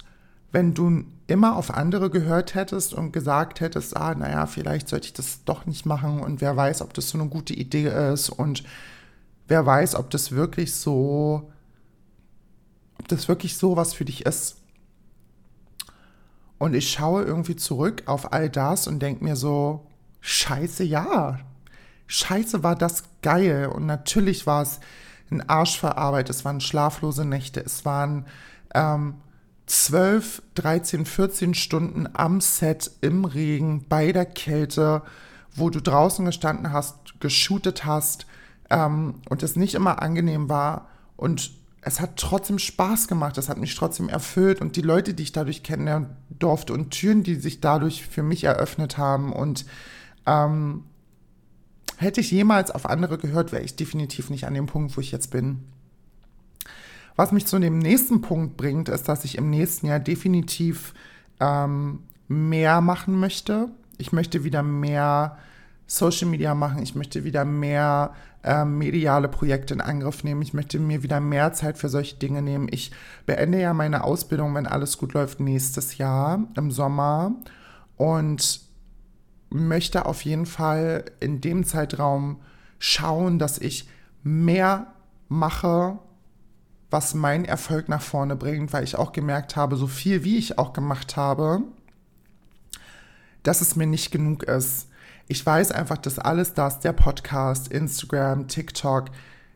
wenn 0.53 0.75
du 0.75 1.05
immer 1.27 1.57
auf 1.57 1.75
andere 1.75 2.09
gehört 2.09 2.55
hättest 2.55 2.95
und 2.95 3.13
gesagt 3.13 3.61
hättest, 3.61 3.97
ah, 3.97 4.15
naja, 4.15 4.47
vielleicht 4.47 4.89
sollte 4.89 5.07
ich 5.07 5.13
das 5.13 5.45
doch 5.45 5.67
nicht 5.67 5.87
machen 5.87 6.21
und 6.21 6.41
wer 6.41 6.57
weiß, 6.57 6.83
ob 6.83 6.95
das 6.95 7.11
so 7.11 7.19
eine 7.19 7.29
gute 7.29 7.53
Idee 7.55 7.89
ist 8.13 8.31
und 8.31 8.63
wer 9.49 9.67
weiß, 9.67 9.97
ob 9.97 10.11
das 10.11 10.33
wirklich 10.33 10.75
so, 10.75 11.51
ob 12.99 13.09
das 13.09 13.29
wirklich 13.29 13.57
so 13.57 13.77
was 13.77 13.93
für 13.93 14.05
dich 14.05 14.25
ist. 14.25 14.57
Und 16.59 16.75
ich 16.75 16.91
schaue 16.91 17.25
irgendwie 17.25 17.57
zurück 17.57 18.05
auf 18.07 18.33
all 18.33 18.49
das 18.49 18.87
und 18.87 19.01
denke 19.01 19.25
mir 19.25 19.37
so, 19.37 19.87
scheiße, 20.21 20.85
ja, 20.85 21.41
scheiße 22.07 22.63
war 22.63 22.77
das 22.77 23.03
geil 23.21 23.67
und 23.67 23.85
natürlich 23.85 24.47
war 24.47 24.63
es 24.63 24.81
ein 25.31 25.49
Arsch 25.49 25.79
verarbeitet, 25.79 26.37
es 26.37 26.45
waren 26.45 26.61
schlaflose 26.61 27.25
Nächte, 27.25 27.61
es 27.61 27.85
waren 27.85 28.27
ähm, 28.75 29.15
12, 29.67 30.43
13, 30.55 31.07
14 31.07 31.55
Stunden 31.55 32.09
am 32.13 32.41
Set 32.41 32.91
im 33.01 33.25
Regen, 33.25 33.87
bei 33.89 34.13
der 34.13 34.27
Kälte, 34.27 35.03
wo 35.55 35.71
du 35.71 35.81
draußen 35.81 36.25
gestanden 36.25 36.73
hast, 36.73 37.21
geshootet 37.21 37.85
hast 37.85 38.27
ähm, 38.71 39.15
und 39.29 39.43
es 39.43 39.57
nicht 39.57 39.75
immer 39.75 40.03
angenehm 40.03 40.49
war. 40.49 40.89
Und 41.17 41.51
es 41.81 42.01
hat 42.01 42.17
trotzdem 42.17 42.59
Spaß 42.59 43.09
gemacht, 43.09 43.39
es 43.39 43.49
hat 43.49 43.59
mich 43.59 43.75
trotzdem 43.75 44.09
erfüllt. 44.09 44.61
Und 44.61 44.77
die 44.77 44.83
Leute, 44.83 45.15
die 45.15 45.25
ich 45.25 45.33
dadurch 45.33 45.63
kennenlernen 45.63 46.11
durfte 46.31 46.73
und 46.73 46.91
Türen, 46.91 47.23
die 47.23 47.37
sich 47.37 47.61
dadurch 47.61 48.07
für 48.07 48.23
mich 48.23 48.45
eröffnet 48.45 48.99
haben 48.99 49.33
und 49.33 49.67
ähm, 50.27 50.85
Hätte 51.97 52.21
ich 52.21 52.31
jemals 52.31 52.71
auf 52.71 52.87
andere 52.87 53.19
gehört, 53.19 53.53
wäre 53.53 53.63
ich 53.63 53.77
definitiv 53.77 54.31
nicht 54.31 54.47
an 54.47 54.55
dem 54.55 54.67
Punkt, 54.67 54.97
wo 54.97 55.01
ich 55.01 55.13
jetzt 55.13 55.31
bin. 55.31 55.65
Was 57.17 57.33
mich 57.33 57.47
zu 57.47 57.59
dem 57.59 57.79
nächsten 57.79 58.21
Punkt 58.21 58.59
bringt, 58.59 58.91
ist, 58.91 59.09
dass 59.09 59.25
ich 59.25 59.39
im 59.39 59.49
nächsten 59.49 59.87
Jahr 59.87 60.01
definitiv 60.01 60.93
ähm, 61.41 62.01
mehr 62.29 62.83
machen 62.83 63.19
möchte. 63.19 63.69
Ich 63.97 64.13
möchte 64.13 64.45
wieder 64.45 64.63
mehr 64.63 65.39
Social 65.87 66.29
Media 66.29 66.55
machen. 66.55 66.83
Ich 66.83 66.95
möchte 66.95 67.25
wieder 67.25 67.47
mehr 67.47 68.15
ähm, 68.45 68.77
mediale 68.77 69.29
Projekte 69.29 69.73
in 69.73 69.81
Angriff 69.81 70.25
nehmen. 70.25 70.43
Ich 70.43 70.53
möchte 70.53 70.79
mir 70.79 71.03
wieder 71.03 71.21
mehr 71.21 71.55
Zeit 71.55 71.79
für 71.79 71.89
solche 71.89 72.17
Dinge 72.17 72.43
nehmen. 72.43 72.69
Ich 72.71 72.91
beende 73.25 73.61
ja 73.61 73.73
meine 73.73 74.05
Ausbildung, 74.05 74.55
wenn 74.55 74.67
alles 74.67 74.99
gut 74.99 75.15
läuft, 75.15 75.41
nächstes 75.41 75.97
Jahr 75.97 76.45
im 76.55 76.71
Sommer. 76.71 77.33
Und 77.97 78.66
möchte 79.57 80.07
auf 80.07 80.23
jeden 80.23 80.47
Fall 80.47 81.05
in 81.21 81.41
dem 81.41 81.65
Zeitraum 81.65 82.41
schauen, 82.79 83.39
dass 83.39 83.59
ich 83.59 83.89
mehr 84.23 84.93
mache, 85.29 85.99
was 86.91 87.15
meinen 87.15 87.45
Erfolg 87.45 87.89
nach 87.89 88.03
vorne 88.03 88.37
bringt, 88.37 88.73
weil 88.73 88.85
ich 88.85 88.97
auch 88.97 89.13
gemerkt 89.13 89.57
habe, 89.57 89.77
so 89.77 89.87
viel 89.87 90.25
wie 90.25 90.37
ich 90.37 90.59
auch 90.59 90.73
gemacht 90.73 91.17
habe, 91.17 91.63
dass 93.43 93.61
es 93.61 93.77
mir 93.77 93.87
nicht 93.87 94.11
genug 94.11 94.45
ist. 94.45 94.89
Ich 95.29 95.45
weiß 95.45 95.73
einfach, 95.73 95.99
dass 95.99 96.19
alles 96.19 96.55
das, 96.55 96.81
der 96.81 96.93
Podcast, 96.93 97.69
Instagram, 97.69 98.47
TikTok, 98.47 99.07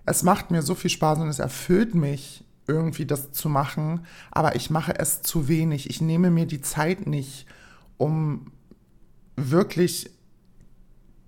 es 0.06 0.22
macht 0.22 0.50
mir 0.50 0.62
so 0.62 0.74
viel 0.74 0.90
Spaß 0.90 1.20
und 1.20 1.28
es 1.28 1.38
erfüllt 1.38 1.94
mich 1.94 2.44
irgendwie 2.66 3.06
das 3.06 3.32
zu 3.32 3.48
machen, 3.48 4.06
aber 4.30 4.54
ich 4.54 4.70
mache 4.70 4.98
es 4.98 5.22
zu 5.22 5.48
wenig. 5.48 5.90
Ich 5.90 6.00
nehme 6.00 6.30
mir 6.30 6.46
die 6.46 6.60
Zeit 6.60 7.06
nicht, 7.06 7.46
um 7.96 8.52
wirklich 9.50 10.10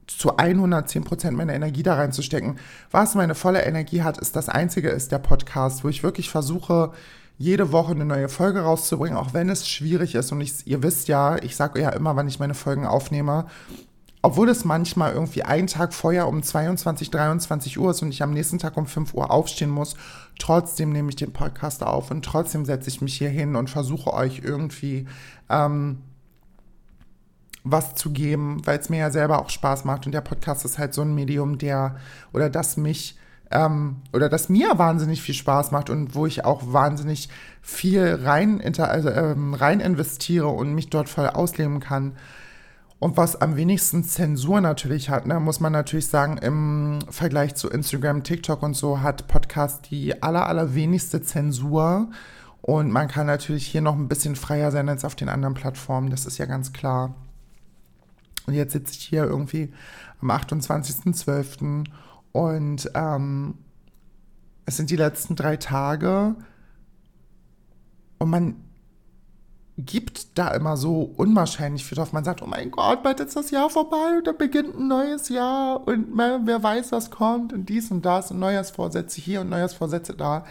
zu 0.07 0.37
110 0.37 1.05
Prozent 1.05 1.37
meiner 1.37 1.55
Energie 1.55 1.83
da 1.83 1.95
reinzustecken. 1.95 2.59
Was 2.91 3.15
meine 3.15 3.35
volle 3.35 3.63
Energie 3.63 4.03
hat, 4.03 4.19
ist 4.19 4.37
das 4.37 4.49
einzige, 4.49 4.91
ist 4.91 5.13
der 5.13 5.19
Podcast, 5.19 5.85
wo 5.85 5.89
ich 5.89 6.03
wirklich 6.03 6.29
versuche, 6.31 6.93
jede 7.39 7.73
Woche 7.73 7.93
eine 7.93 8.05
neue 8.05 8.29
Folge 8.29 8.61
rauszubringen, 8.61 9.17
auch 9.17 9.35
wenn 9.35 9.49
es 9.49 9.69
schwierig 9.69 10.15
ist. 10.15 10.33
Und 10.33 10.41
ich, 10.41 10.67
ihr 10.67 10.83
wisst 10.83 11.09
ja, 11.09 11.37
ich 11.43 11.57
sage 11.57 11.81
ja 11.81 11.91
immer, 11.91 12.15
wann 12.15 12.29
ich 12.29 12.39
meine 12.39 12.55
Folgen 12.55 12.87
aufnehme. 12.87 13.47
obwohl 14.25 14.49
es 14.49 14.65
manchmal 14.65 15.13
irgendwie 15.15 15.43
einen 15.43 15.67
Tag 15.67 15.93
vorher 15.93 16.29
um 16.29 16.45
22, 16.45 17.11
23 17.11 17.79
Uhr 17.81 17.91
ist 17.91 18.03
und 18.03 18.13
ich 18.13 18.23
am 18.23 18.33
nächsten 18.33 18.61
Tag 18.61 18.77
um 18.77 18.87
5 18.87 19.15
Uhr 19.15 19.33
aufstehen 19.33 19.71
muss, 19.71 19.97
trotzdem 20.39 20.93
nehme 20.93 21.09
ich 21.09 21.17
den 21.17 21.33
Podcast 21.33 21.83
auf 21.83 22.13
und 22.13 22.25
trotzdem 22.25 22.65
setze 22.65 22.89
ich 22.89 23.01
mich 23.01 23.19
hier 23.19 23.31
hin 23.31 23.57
und 23.57 23.69
versuche 23.69 24.13
euch 24.13 24.43
irgendwie 24.45 25.09
ähm, 25.51 25.99
was 27.65 27.95
zu 27.95 28.11
geben, 28.11 28.61
weil 28.65 28.79
es 28.79 28.89
mir 28.89 28.99
ja 28.99 29.11
selber 29.11 29.41
auch 29.41 29.51
Spaß 29.51 29.85
macht. 29.85 30.07
Und 30.07 30.13
der 30.13 30.21
Podcast 30.21 30.65
ist 30.65 30.79
halt 30.79 30.95
so 30.95 31.03
ein 31.03 31.15
Medium, 31.15 31.59
der 31.59 31.97
oder 32.33 32.51
das 32.51 32.77
mich 32.77 33.17
ähm, 33.53 33.97
oder 34.13 34.29
das 34.29 34.49
mir 34.49 34.79
wahnsinnig 34.79 35.23
viel 35.23 35.35
Spaß 35.35 35.71
macht 35.71 35.91
und 35.91 36.15
wo 36.15 36.27
ich 36.27 36.45
auch 36.45 36.73
wahnsinnig 36.73 37.29
viel 37.61 38.21
rein, 38.23 38.61
also, 38.79 39.11
ähm, 39.11 39.55
rein 39.55 39.81
investiere 39.81 40.49
und 40.49 40.75
mich 40.75 40.91
dort 40.91 41.09
voll 41.09 41.29
ausleben 41.29 41.81
kann. 41.81 42.13
Und 42.99 43.17
was 43.17 43.41
am 43.41 43.57
wenigsten 43.57 44.05
Zensur 44.05 44.61
natürlich 44.61 45.11
hat, 45.11 45.27
ne, 45.27 45.41
muss 45.41 45.59
man 45.59 45.73
natürlich 45.73 46.07
sagen, 46.07 46.39
im 46.39 47.01
Vergleich 47.11 47.57
zu 47.57 47.69
Instagram, 47.69 48.23
TikTok 48.23 48.63
und 48.63 48.75
so 48.75 49.01
hat 49.01 49.27
Podcast 49.27 49.91
die 49.91 50.23
aller, 50.23 50.47
allerwenigste 50.47 51.21
Zensur. 51.21 52.11
Und 52.61 52.93
man 52.93 53.09
kann 53.09 53.27
natürlich 53.27 53.67
hier 53.67 53.81
noch 53.81 53.97
ein 53.97 54.07
bisschen 54.07 54.37
freier 54.37 54.71
sein 54.71 54.89
als 54.89 55.05
auf 55.05 55.17
den 55.17 55.29
anderen 55.29 55.55
Plattformen, 55.55 56.11
das 56.11 56.27
ist 56.27 56.39
ja 56.39 56.47
ganz 56.47 56.73
klar. 56.73 57.15
Und 58.47 58.55
jetzt 58.55 58.73
sitze 58.73 58.93
ich 58.93 59.05
hier 59.05 59.25
irgendwie 59.25 59.73
am 60.21 60.31
28.12. 60.31 61.85
und 62.33 62.91
ähm, 62.95 63.55
es 64.67 64.77
sind 64.77 64.91
die 64.91 64.97
letzten 64.97 65.37
drei 65.37 65.57
Tage 65.57 66.37
und 68.19 68.31
man 68.31 68.57
gibt 69.79 70.39
da 70.39 70.49
immer 70.49 70.77
so 70.77 71.13
unwahrscheinlich 71.17 71.85
viel 71.85 71.97
drauf. 71.97 72.13
Man 72.13 72.25
sagt, 72.25 72.43
oh 72.43 72.47
mein 72.47 72.71
Gott, 72.71 73.03
bald 73.03 73.21
ist 73.21 73.37
das 73.37 73.51
Jahr 73.51 73.71
vorbei 73.71 74.19
und 74.19 74.27
dann 74.27 74.37
beginnt 74.37 74.77
ein 74.77 74.87
neues 74.87 75.29
Jahr 75.29 75.87
und 75.87 76.15
man, 76.15 76.47
wer 76.47 76.63
weiß, 76.63 76.93
was 76.93 77.11
kommt 77.11 77.53
und 77.53 77.69
dies 77.69 77.91
und 77.91 78.05
das 78.05 78.31
und 78.31 78.39
Neujahrsvorsätze 78.39 79.21
hier 79.21 79.41
und 79.41 79.49
Neujahrsvorsätze 79.49 80.15
da. 80.15 80.45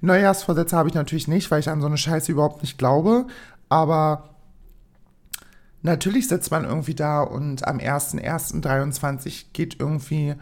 Neujahrsvorsätze 0.00 0.76
habe 0.76 0.88
ich 0.88 0.94
natürlich 0.94 1.28
nicht, 1.28 1.50
weil 1.50 1.60
ich 1.60 1.68
an 1.68 1.80
so 1.80 1.86
eine 1.86 1.96
Scheiße 1.96 2.30
überhaupt 2.32 2.62
nicht 2.62 2.76
glaube, 2.76 3.26
aber 3.68 4.35
natürlich 5.86 6.28
sitzt 6.28 6.50
man 6.50 6.64
irgendwie 6.64 6.94
da 6.94 7.22
und 7.22 7.66
am 7.66 7.78
1.1.23 7.78 9.46
geht 9.52 9.80
irgendwie 9.80 10.34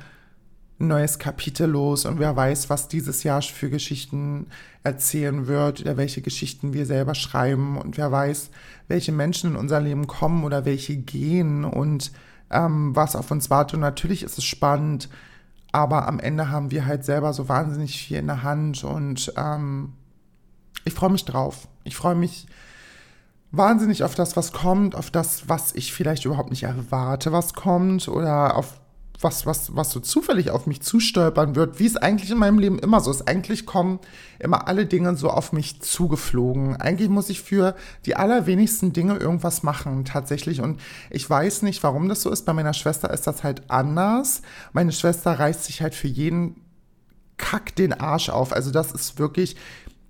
ein 0.80 0.88
neues 0.88 1.20
Kapitel 1.20 1.68
los 1.68 2.04
und 2.04 2.18
wer 2.18 2.34
weiß, 2.34 2.68
was 2.68 2.88
dieses 2.88 3.22
Jahr 3.22 3.42
für 3.42 3.70
Geschichten 3.70 4.48
erzählen 4.82 5.46
wird 5.46 5.82
oder 5.82 5.96
welche 5.96 6.20
Geschichten 6.20 6.72
wir 6.72 6.84
selber 6.84 7.14
schreiben 7.14 7.78
und 7.78 7.96
wer 7.96 8.10
weiß, 8.10 8.50
welche 8.88 9.12
Menschen 9.12 9.50
in 9.50 9.56
unser 9.56 9.80
Leben 9.80 10.08
kommen 10.08 10.42
oder 10.42 10.64
welche 10.64 10.96
gehen 10.96 11.64
und 11.64 12.10
ähm, 12.50 12.96
was 12.96 13.14
auf 13.14 13.30
uns 13.30 13.50
wartet. 13.50 13.74
Und 13.74 13.80
natürlich 13.80 14.24
ist 14.24 14.38
es 14.38 14.44
spannend, 14.44 15.08
aber 15.70 16.08
am 16.08 16.18
Ende 16.18 16.50
haben 16.50 16.70
wir 16.72 16.86
halt 16.86 17.04
selber 17.04 17.32
so 17.32 17.48
wahnsinnig 17.48 17.98
viel 17.98 18.16
in 18.16 18.26
der 18.26 18.42
Hand 18.42 18.82
und 18.82 19.32
ähm, 19.36 19.92
ich 20.84 20.94
freue 20.94 21.10
mich 21.10 21.24
drauf. 21.24 21.68
Ich 21.84 21.96
freue 21.96 22.14
mich 22.14 22.46
wahnsinnig 23.56 24.02
auf 24.04 24.14
das, 24.14 24.36
was 24.36 24.52
kommt, 24.52 24.94
auf 24.94 25.10
das, 25.10 25.48
was 25.48 25.74
ich 25.74 25.92
vielleicht 25.92 26.24
überhaupt 26.24 26.50
nicht 26.50 26.64
erwarte, 26.64 27.32
was 27.32 27.54
kommt 27.54 28.08
oder 28.08 28.56
auf 28.56 28.80
was, 29.20 29.46
was, 29.46 29.74
was 29.74 29.90
so 29.90 30.00
zufällig 30.00 30.50
auf 30.50 30.66
mich 30.66 30.82
zustolpern 30.82 31.56
wird, 31.56 31.78
wie 31.78 31.86
es 31.86 31.96
eigentlich 31.96 32.30
in 32.30 32.38
meinem 32.38 32.58
Leben 32.58 32.78
immer 32.78 33.00
so 33.00 33.10
ist. 33.10 33.26
Eigentlich 33.26 33.64
kommen 33.64 34.00
immer 34.38 34.68
alle 34.68 34.86
Dinge 34.86 35.16
so 35.16 35.30
auf 35.30 35.52
mich 35.52 35.80
zugeflogen. 35.80 36.76
Eigentlich 36.76 37.08
muss 37.08 37.30
ich 37.30 37.40
für 37.40 37.74
die 38.06 38.16
allerwenigsten 38.16 38.92
Dinge 38.92 39.16
irgendwas 39.16 39.62
machen, 39.62 40.04
tatsächlich. 40.04 40.60
Und 40.60 40.80
ich 41.10 41.28
weiß 41.28 41.62
nicht, 41.62 41.82
warum 41.82 42.08
das 42.08 42.22
so 42.22 42.30
ist. 42.30 42.44
Bei 42.44 42.52
meiner 42.52 42.74
Schwester 42.74 43.10
ist 43.10 43.26
das 43.26 43.42
halt 43.42 43.70
anders. 43.70 44.42
Meine 44.72 44.92
Schwester 44.92 45.32
reißt 45.32 45.64
sich 45.64 45.80
halt 45.80 45.94
für 45.94 46.08
jeden 46.08 46.60
Kack 47.36 47.74
den 47.76 47.92
Arsch 47.92 48.28
auf. 48.28 48.52
Also 48.52 48.70
das 48.70 48.92
ist 48.92 49.18
wirklich, 49.18 49.56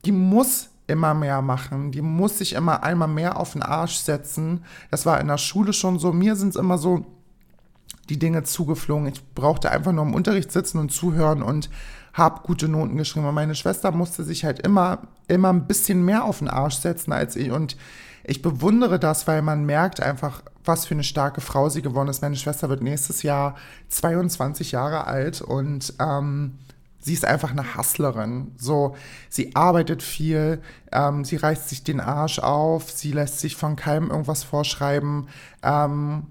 die 0.04 0.12
muss 0.12 0.70
immer 0.86 1.14
mehr 1.14 1.42
machen. 1.42 1.92
Die 1.92 2.02
muss 2.02 2.38
sich 2.38 2.52
immer 2.52 2.82
einmal 2.82 3.08
mehr 3.08 3.38
auf 3.38 3.52
den 3.52 3.62
Arsch 3.62 3.96
setzen. 3.96 4.64
Das 4.90 5.06
war 5.06 5.20
in 5.20 5.28
der 5.28 5.38
Schule 5.38 5.72
schon 5.72 5.98
so. 5.98 6.12
Mir 6.12 6.36
sind 6.36 6.50
es 6.50 6.56
immer 6.56 6.78
so 6.78 7.06
die 8.08 8.18
Dinge 8.18 8.42
zugeflogen. 8.42 9.06
Ich 9.06 9.34
brauchte 9.34 9.70
einfach 9.70 9.92
nur 9.92 10.04
im 10.04 10.14
Unterricht 10.14 10.52
sitzen 10.52 10.78
und 10.78 10.92
zuhören 10.92 11.42
und 11.42 11.70
habe 12.12 12.42
gute 12.42 12.68
Noten 12.68 12.96
geschrieben. 12.96 13.26
Und 13.26 13.34
meine 13.34 13.54
Schwester 13.54 13.90
musste 13.90 14.24
sich 14.24 14.44
halt 14.44 14.60
immer, 14.60 15.02
immer 15.26 15.52
ein 15.52 15.66
bisschen 15.66 16.04
mehr 16.04 16.24
auf 16.24 16.38
den 16.38 16.48
Arsch 16.48 16.76
setzen 16.76 17.12
als 17.12 17.34
ich. 17.34 17.50
Und 17.50 17.76
ich 18.22 18.42
bewundere 18.42 18.98
das, 18.98 19.26
weil 19.26 19.42
man 19.42 19.64
merkt 19.64 20.00
einfach, 20.00 20.42
was 20.64 20.86
für 20.86 20.94
eine 20.94 21.04
starke 21.04 21.40
Frau 21.40 21.68
sie 21.68 21.82
geworden 21.82 22.08
ist. 22.08 22.22
Meine 22.22 22.36
Schwester 22.36 22.68
wird 22.68 22.82
nächstes 22.82 23.22
Jahr 23.22 23.56
22 23.88 24.72
Jahre 24.72 25.06
alt 25.06 25.42
und 25.42 25.94
ähm, 25.98 26.58
sie 27.04 27.12
ist 27.12 27.24
einfach 27.24 27.50
eine 27.50 27.76
Hustlerin. 27.76 28.52
So, 28.56 28.96
sie 29.28 29.54
arbeitet 29.54 30.02
viel, 30.02 30.62
ähm, 30.90 31.24
sie 31.24 31.36
reißt 31.36 31.68
sich 31.68 31.84
den 31.84 32.00
Arsch 32.00 32.38
auf, 32.38 32.90
sie 32.90 33.12
lässt 33.12 33.40
sich 33.40 33.56
von 33.56 33.76
keinem 33.76 34.10
irgendwas 34.10 34.42
vorschreiben. 34.42 35.28
Ähm, 35.62 36.26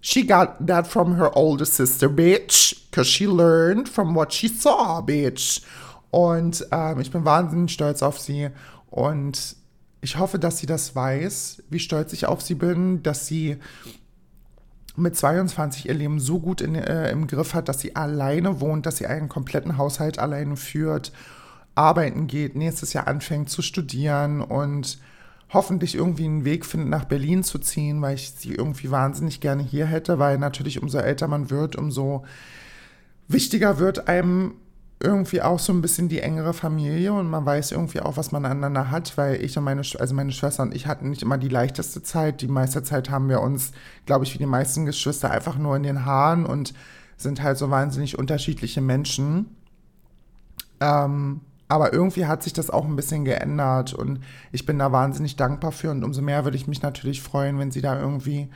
She 0.00 0.24
got 0.24 0.64
that 0.64 0.86
from 0.86 1.16
her 1.16 1.36
older 1.36 1.66
sister, 1.66 2.08
bitch, 2.08 2.88
because 2.88 3.10
she 3.10 3.26
learned 3.26 3.88
from 3.88 4.14
what 4.14 4.32
she 4.32 4.46
saw, 4.46 5.02
bitch. 5.02 5.62
Und 6.10 6.64
ähm, 6.70 7.00
ich 7.00 7.10
bin 7.10 7.24
wahnsinnig 7.24 7.72
stolz 7.72 8.02
auf 8.02 8.18
sie 8.20 8.48
und 8.90 9.56
ich 10.00 10.16
hoffe, 10.16 10.38
dass 10.38 10.58
sie 10.58 10.66
das 10.66 10.94
weiß, 10.94 11.64
wie 11.68 11.80
stolz 11.80 12.12
ich 12.12 12.26
auf 12.26 12.42
sie 12.42 12.54
bin, 12.54 13.02
dass 13.02 13.26
sie 13.26 13.58
mit 14.98 15.16
22 15.16 15.88
ihr 15.88 15.94
Leben 15.94 16.20
so 16.20 16.38
gut 16.40 16.60
in, 16.60 16.74
äh, 16.74 17.10
im 17.10 17.26
Griff 17.26 17.54
hat, 17.54 17.68
dass 17.68 17.80
sie 17.80 17.96
alleine 17.96 18.60
wohnt, 18.60 18.86
dass 18.86 18.98
sie 18.98 19.06
einen 19.06 19.28
kompletten 19.28 19.78
Haushalt 19.78 20.18
alleine 20.18 20.56
führt, 20.56 21.12
arbeiten 21.74 22.26
geht, 22.26 22.56
nächstes 22.56 22.92
Jahr 22.92 23.06
anfängt 23.06 23.50
zu 23.50 23.62
studieren 23.62 24.40
und 24.40 24.98
hoffentlich 25.50 25.94
irgendwie 25.94 26.24
einen 26.24 26.44
Weg 26.44 26.66
finden, 26.66 26.90
nach 26.90 27.04
Berlin 27.04 27.42
zu 27.42 27.58
ziehen, 27.58 28.02
weil 28.02 28.16
ich 28.16 28.30
sie 28.32 28.54
irgendwie 28.54 28.90
wahnsinnig 28.90 29.40
gerne 29.40 29.62
hier 29.62 29.86
hätte, 29.86 30.18
weil 30.18 30.38
natürlich 30.38 30.82
umso 30.82 30.98
älter 30.98 31.28
man 31.28 31.50
wird, 31.50 31.76
umso 31.76 32.24
wichtiger 33.28 33.78
wird 33.78 34.08
einem 34.08 34.54
irgendwie 35.00 35.42
auch 35.42 35.60
so 35.60 35.72
ein 35.72 35.80
bisschen 35.80 36.08
die 36.08 36.20
engere 36.20 36.52
Familie 36.52 37.12
und 37.12 37.30
man 37.30 37.46
weiß 37.46 37.70
irgendwie 37.70 38.00
auch, 38.00 38.16
was 38.16 38.32
man 38.32 38.44
aneinander 38.44 38.90
hat, 38.90 39.16
weil 39.16 39.42
ich 39.42 39.56
und 39.56 39.64
meine, 39.64 39.82
also 39.98 40.14
meine 40.14 40.32
Schwester 40.32 40.64
und 40.64 40.74
ich 40.74 40.86
hatten 40.88 41.10
nicht 41.10 41.22
immer 41.22 41.38
die 41.38 41.48
leichteste 41.48 42.02
Zeit. 42.02 42.40
Die 42.40 42.48
meiste 42.48 42.82
Zeit 42.82 43.08
haben 43.08 43.28
wir 43.28 43.40
uns, 43.40 43.72
glaube 44.06 44.24
ich, 44.24 44.34
wie 44.34 44.38
die 44.38 44.46
meisten 44.46 44.86
Geschwister 44.86 45.30
einfach 45.30 45.56
nur 45.56 45.76
in 45.76 45.84
den 45.84 46.04
Haaren 46.04 46.44
und 46.44 46.74
sind 47.16 47.42
halt 47.42 47.58
so 47.58 47.70
wahnsinnig 47.70 48.18
unterschiedliche 48.18 48.80
Menschen. 48.80 49.54
Ähm, 50.80 51.42
aber 51.68 51.92
irgendwie 51.92 52.26
hat 52.26 52.42
sich 52.42 52.52
das 52.52 52.70
auch 52.70 52.84
ein 52.84 52.96
bisschen 52.96 53.24
geändert 53.24 53.92
und 53.92 54.20
ich 54.50 54.66
bin 54.66 54.78
da 54.78 54.90
wahnsinnig 54.90 55.36
dankbar 55.36 55.70
für 55.70 55.90
und 55.90 56.02
umso 56.02 56.22
mehr 56.22 56.44
würde 56.44 56.56
ich 56.56 56.66
mich 56.66 56.82
natürlich 56.82 57.22
freuen, 57.22 57.58
wenn 57.58 57.70
sie 57.70 57.82
da 57.82 58.00
irgendwie 58.00 58.48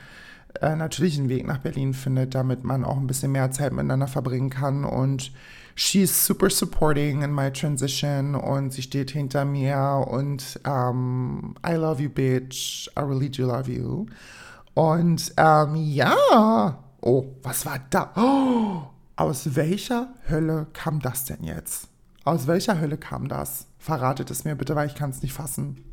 äh, 0.61 0.75
natürlich 0.75 1.17
einen 1.17 1.29
Weg 1.29 1.45
nach 1.45 1.59
Berlin 1.59 1.93
findet, 1.93 2.35
damit 2.35 2.63
man 2.63 2.83
auch 2.83 2.97
ein 2.97 3.07
bisschen 3.07 3.31
mehr 3.31 3.51
Zeit 3.51 3.71
miteinander 3.71 4.07
verbringen 4.07 4.49
kann 4.49 4.83
und 4.83 5.31
she's 5.75 6.11
super 6.11 6.49
supporting 6.49 7.21
in 7.21 7.33
my 7.33 7.51
transition 7.51 8.35
und 8.35 8.71
sie 8.71 8.81
steht 8.81 9.11
hinter 9.11 9.45
mir 9.45 10.05
und 10.09 10.59
um, 10.65 11.55
I 11.65 11.73
love 11.73 12.01
you, 12.01 12.09
bitch. 12.09 12.89
I 12.97 13.01
really 13.01 13.29
do 13.29 13.45
love 13.47 13.71
you. 13.71 14.05
Und 14.73 15.33
ähm, 15.37 15.75
ja, 15.75 16.77
oh, 17.01 17.25
was 17.43 17.65
war 17.65 17.79
da? 17.89 18.11
Oh, 18.15 18.83
aus 19.15 19.55
welcher 19.55 20.09
Hölle 20.29 20.67
kam 20.73 20.99
das 20.99 21.25
denn 21.25 21.43
jetzt? 21.43 21.87
Aus 22.23 22.47
welcher 22.47 22.79
Hölle 22.79 22.97
kam 22.97 23.27
das? 23.27 23.67
Verratet 23.77 24.31
es 24.31 24.45
mir 24.45 24.55
bitte, 24.55 24.75
weil 24.75 24.87
ich 24.87 24.95
kann 24.95 25.09
es 25.09 25.21
nicht 25.21 25.33
fassen. 25.33 25.83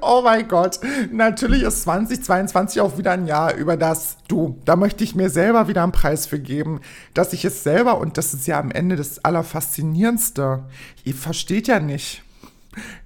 Oh 0.00 0.22
mein 0.22 0.48
Gott, 0.48 0.80
natürlich 1.10 1.62
ist 1.62 1.82
2022 1.82 2.80
auch 2.80 2.98
wieder 2.98 3.12
ein 3.12 3.26
Jahr, 3.26 3.54
über 3.54 3.76
das 3.76 4.16
du, 4.28 4.60
da 4.64 4.76
möchte 4.76 5.04
ich 5.04 5.14
mir 5.14 5.30
selber 5.30 5.68
wieder 5.68 5.82
einen 5.82 5.92
Preis 5.92 6.26
für 6.26 6.38
geben, 6.38 6.80
dass 7.14 7.32
ich 7.32 7.44
es 7.44 7.62
selber, 7.62 7.98
und 7.98 8.18
das 8.18 8.34
ist 8.34 8.46
ja 8.46 8.58
am 8.58 8.70
Ende 8.70 8.96
das 8.96 9.24
Allerfaszinierendste, 9.24 10.64
ihr 11.04 11.14
versteht 11.14 11.68
ja 11.68 11.80
nicht. 11.80 12.22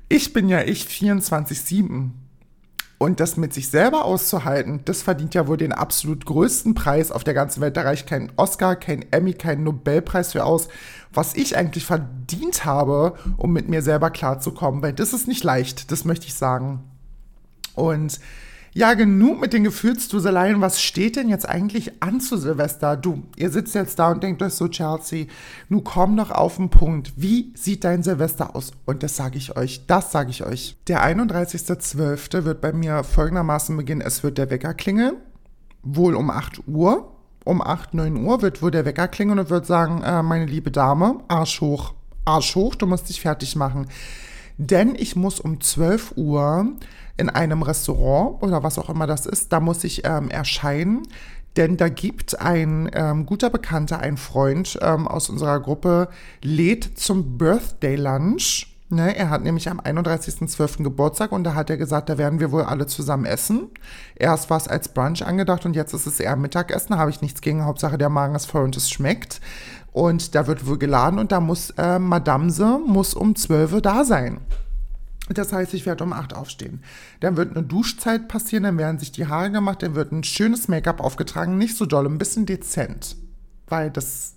Ich 0.08 0.32
bin 0.32 0.48
ja 0.48 0.62
ich 0.62 0.84
24-7. 0.84 2.10
Und 3.02 3.18
das 3.18 3.38
mit 3.38 3.54
sich 3.54 3.70
selber 3.70 4.04
auszuhalten, 4.04 4.82
das 4.84 5.00
verdient 5.00 5.34
ja 5.34 5.46
wohl 5.46 5.56
den 5.56 5.72
absolut 5.72 6.26
größten 6.26 6.74
Preis 6.74 7.10
auf 7.10 7.24
der 7.24 7.32
ganzen 7.32 7.62
Welt. 7.62 7.74
Da 7.78 7.80
reicht 7.80 8.06
kein 8.06 8.30
Oscar, 8.36 8.76
kein 8.76 9.10
Emmy, 9.10 9.32
kein 9.32 9.64
Nobelpreis 9.64 10.32
für 10.32 10.44
aus, 10.44 10.68
was 11.10 11.34
ich 11.34 11.56
eigentlich 11.56 11.86
verdient 11.86 12.66
habe, 12.66 13.14
um 13.38 13.54
mit 13.54 13.70
mir 13.70 13.80
selber 13.80 14.10
klarzukommen. 14.10 14.82
Weil 14.82 14.92
das 14.92 15.14
ist 15.14 15.28
nicht 15.28 15.42
leicht, 15.44 15.90
das 15.90 16.04
möchte 16.04 16.26
ich 16.26 16.34
sagen. 16.34 16.84
Und 17.74 18.20
ja, 18.72 18.94
genug 18.94 19.40
mit 19.40 19.52
den 19.52 19.64
Gefühlsduseleien. 19.64 20.61
Was 20.61 20.80
steht 20.80 21.16
denn 21.16 21.28
jetzt 21.28 21.48
eigentlich 21.48 22.02
an 22.02 22.20
zu 22.20 22.37
Silvester? 22.37 22.96
Du, 22.96 23.24
ihr 23.37 23.50
sitzt 23.50 23.74
jetzt 23.74 23.98
da 23.98 24.12
und 24.12 24.22
denkt 24.22 24.42
euch 24.42 24.52
so, 24.52 24.68
Chelsea, 24.68 25.26
nu 25.68 25.80
komm 25.80 26.16
doch 26.16 26.30
auf 26.30 26.56
den 26.56 26.70
Punkt. 26.70 27.12
Wie 27.16 27.52
sieht 27.56 27.83
dein 27.83 28.04
Silvester 28.04 28.54
aus? 28.54 28.72
Und 28.87 29.02
das 29.02 29.16
sage 29.16 29.38
ich 29.38 29.56
euch, 29.56 29.87
das 29.87 30.12
sage 30.12 30.30
ich 30.30 30.44
euch. 30.44 30.76
Der 30.87 31.04
31.12. 31.04 32.44
wird 32.44 32.61
bei 32.61 32.72
mir 32.72 33.02
folgendermaßen 33.02 33.76
beginnen. 33.76 34.02
Es 34.02 34.22
wird 34.22 34.38
der 34.38 34.50
Wecker 34.50 34.74
klingeln, 34.74 35.16
wohl 35.83 36.14
um 36.14 36.30
8 36.30 36.68
Uhr. 36.68 37.16
um 37.44 37.62
8, 37.62 37.94
9 37.94 38.24
Uhr 38.24 38.42
wird 38.42 38.62
wohl 38.62 38.70
der 38.70 38.85
Wecker 38.85 39.09
klingeln 39.09 39.38
und 39.38 39.50
wird 39.50 39.66
sagen, 39.66 40.02
äh, 40.02 40.22
meine 40.22 40.46
liebe 40.46 40.70
Dame, 40.70 41.20
Arsch 41.26 41.61
hoch, 41.61 41.94
Arsch 42.24 42.54
hoch, 42.54 42.76
du 42.76 42.87
musst 42.87 43.09
dich 43.09 43.20
fertig 43.20 43.56
machen. 43.56 43.88
Denn 44.59 44.94
ich 44.94 45.16
muss 45.16 45.40
um 45.40 45.59
12 45.59 46.12
Uhr 46.16 46.66
in 47.20 47.30
einem 47.30 47.62
Restaurant 47.62 48.42
oder 48.42 48.62
was 48.62 48.78
auch 48.78 48.90
immer 48.90 49.06
das 49.06 49.26
ist, 49.26 49.52
da 49.52 49.61
muss 49.61 49.85
ich 49.85 50.04
ähm, 50.04 50.30
erscheinen. 50.30 51.02
Denn 51.56 51.76
da 51.76 51.88
gibt 51.88 52.40
ein 52.40 52.90
ähm, 52.92 53.26
guter 53.26 53.50
Bekannter, 53.50 53.98
ein 53.98 54.16
Freund 54.16 54.78
ähm, 54.83 55.09
aus 55.09 55.28
unserer 55.28 55.61
Gruppe, 55.61 56.09
lädt 56.42 56.98
zum 56.98 57.38
Birthday 57.38 57.96
Lunch. 57.96 58.66
Ne, 58.92 59.16
er 59.16 59.30
hat 59.30 59.44
nämlich 59.44 59.68
am 59.68 59.78
31.12. 59.80 60.83
Geburtstag 60.83 61.30
und 61.30 61.44
da 61.44 61.54
hat 61.54 61.70
er 61.70 61.76
gesagt, 61.76 62.09
da 62.09 62.18
werden 62.18 62.40
wir 62.40 62.50
wohl 62.50 62.62
alle 62.62 62.87
zusammen 62.87 63.24
essen. 63.24 63.68
Erst 64.16 64.50
war 64.50 64.56
es 64.56 64.66
als 64.66 64.88
Brunch 64.88 65.24
angedacht 65.24 65.64
und 65.64 65.76
jetzt 65.76 65.92
ist 65.92 66.06
es 66.06 66.18
eher 66.18 66.35
Mittagessen. 66.35 66.98
Habe 66.98 67.11
ich 67.11 67.20
nichts 67.20 67.40
gegen. 67.40 67.64
Hauptsache 67.64 67.98
der 67.98 68.09
Magen 68.09 68.35
ist 68.35 68.46
voll 68.46 68.64
und 68.64 68.76
es 68.76 68.90
schmeckt. 68.90 69.40
Und 69.92 70.35
da 70.35 70.48
wird 70.48 70.66
wohl 70.66 70.78
geladen 70.78 71.20
und 71.20 71.30
da 71.30 71.40
muss 71.40 71.70
äh, 71.70 72.00
Madamse 72.00 72.80
muss 72.85 73.14
um 73.14 73.37
12 73.37 73.74
Uhr 73.74 73.80
da 73.80 74.04
sein. 74.04 74.40
Das 75.34 75.52
heißt, 75.52 75.74
ich 75.74 75.86
werde 75.86 76.04
um 76.04 76.12
8 76.12 76.34
aufstehen. 76.34 76.82
Dann 77.20 77.36
wird 77.36 77.56
eine 77.56 77.64
Duschzeit 77.64 78.28
passieren, 78.28 78.64
dann 78.64 78.78
werden 78.78 78.98
sich 78.98 79.12
die 79.12 79.26
Haare 79.26 79.50
gemacht, 79.50 79.82
dann 79.82 79.94
wird 79.94 80.12
ein 80.12 80.24
schönes 80.24 80.68
Make-up 80.68 81.00
aufgetragen, 81.00 81.56
nicht 81.56 81.76
so 81.76 81.86
doll, 81.86 82.06
ein 82.06 82.18
bisschen 82.18 82.46
dezent. 82.46 83.16
Weil 83.68 83.90
das, 83.90 84.34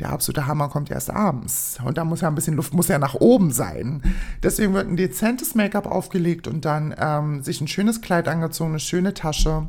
der 0.00 0.10
absolute 0.10 0.46
Hammer 0.46 0.68
kommt 0.70 0.90
erst 0.90 1.10
abends. 1.10 1.78
Und 1.84 1.98
da 1.98 2.04
muss 2.04 2.22
ja 2.22 2.28
ein 2.28 2.34
bisschen 2.34 2.54
Luft, 2.54 2.72
muss 2.72 2.88
ja 2.88 2.98
nach 2.98 3.14
oben 3.14 3.50
sein. 3.50 4.02
Deswegen 4.42 4.72
wird 4.72 4.88
ein 4.88 4.96
dezentes 4.96 5.54
Make-up 5.54 5.86
aufgelegt 5.86 6.48
und 6.48 6.64
dann 6.64 6.94
ähm, 6.98 7.42
sich 7.42 7.60
ein 7.60 7.68
schönes 7.68 8.00
Kleid 8.00 8.28
angezogen, 8.28 8.70
eine 8.70 8.80
schöne 8.80 9.12
Tasche 9.12 9.68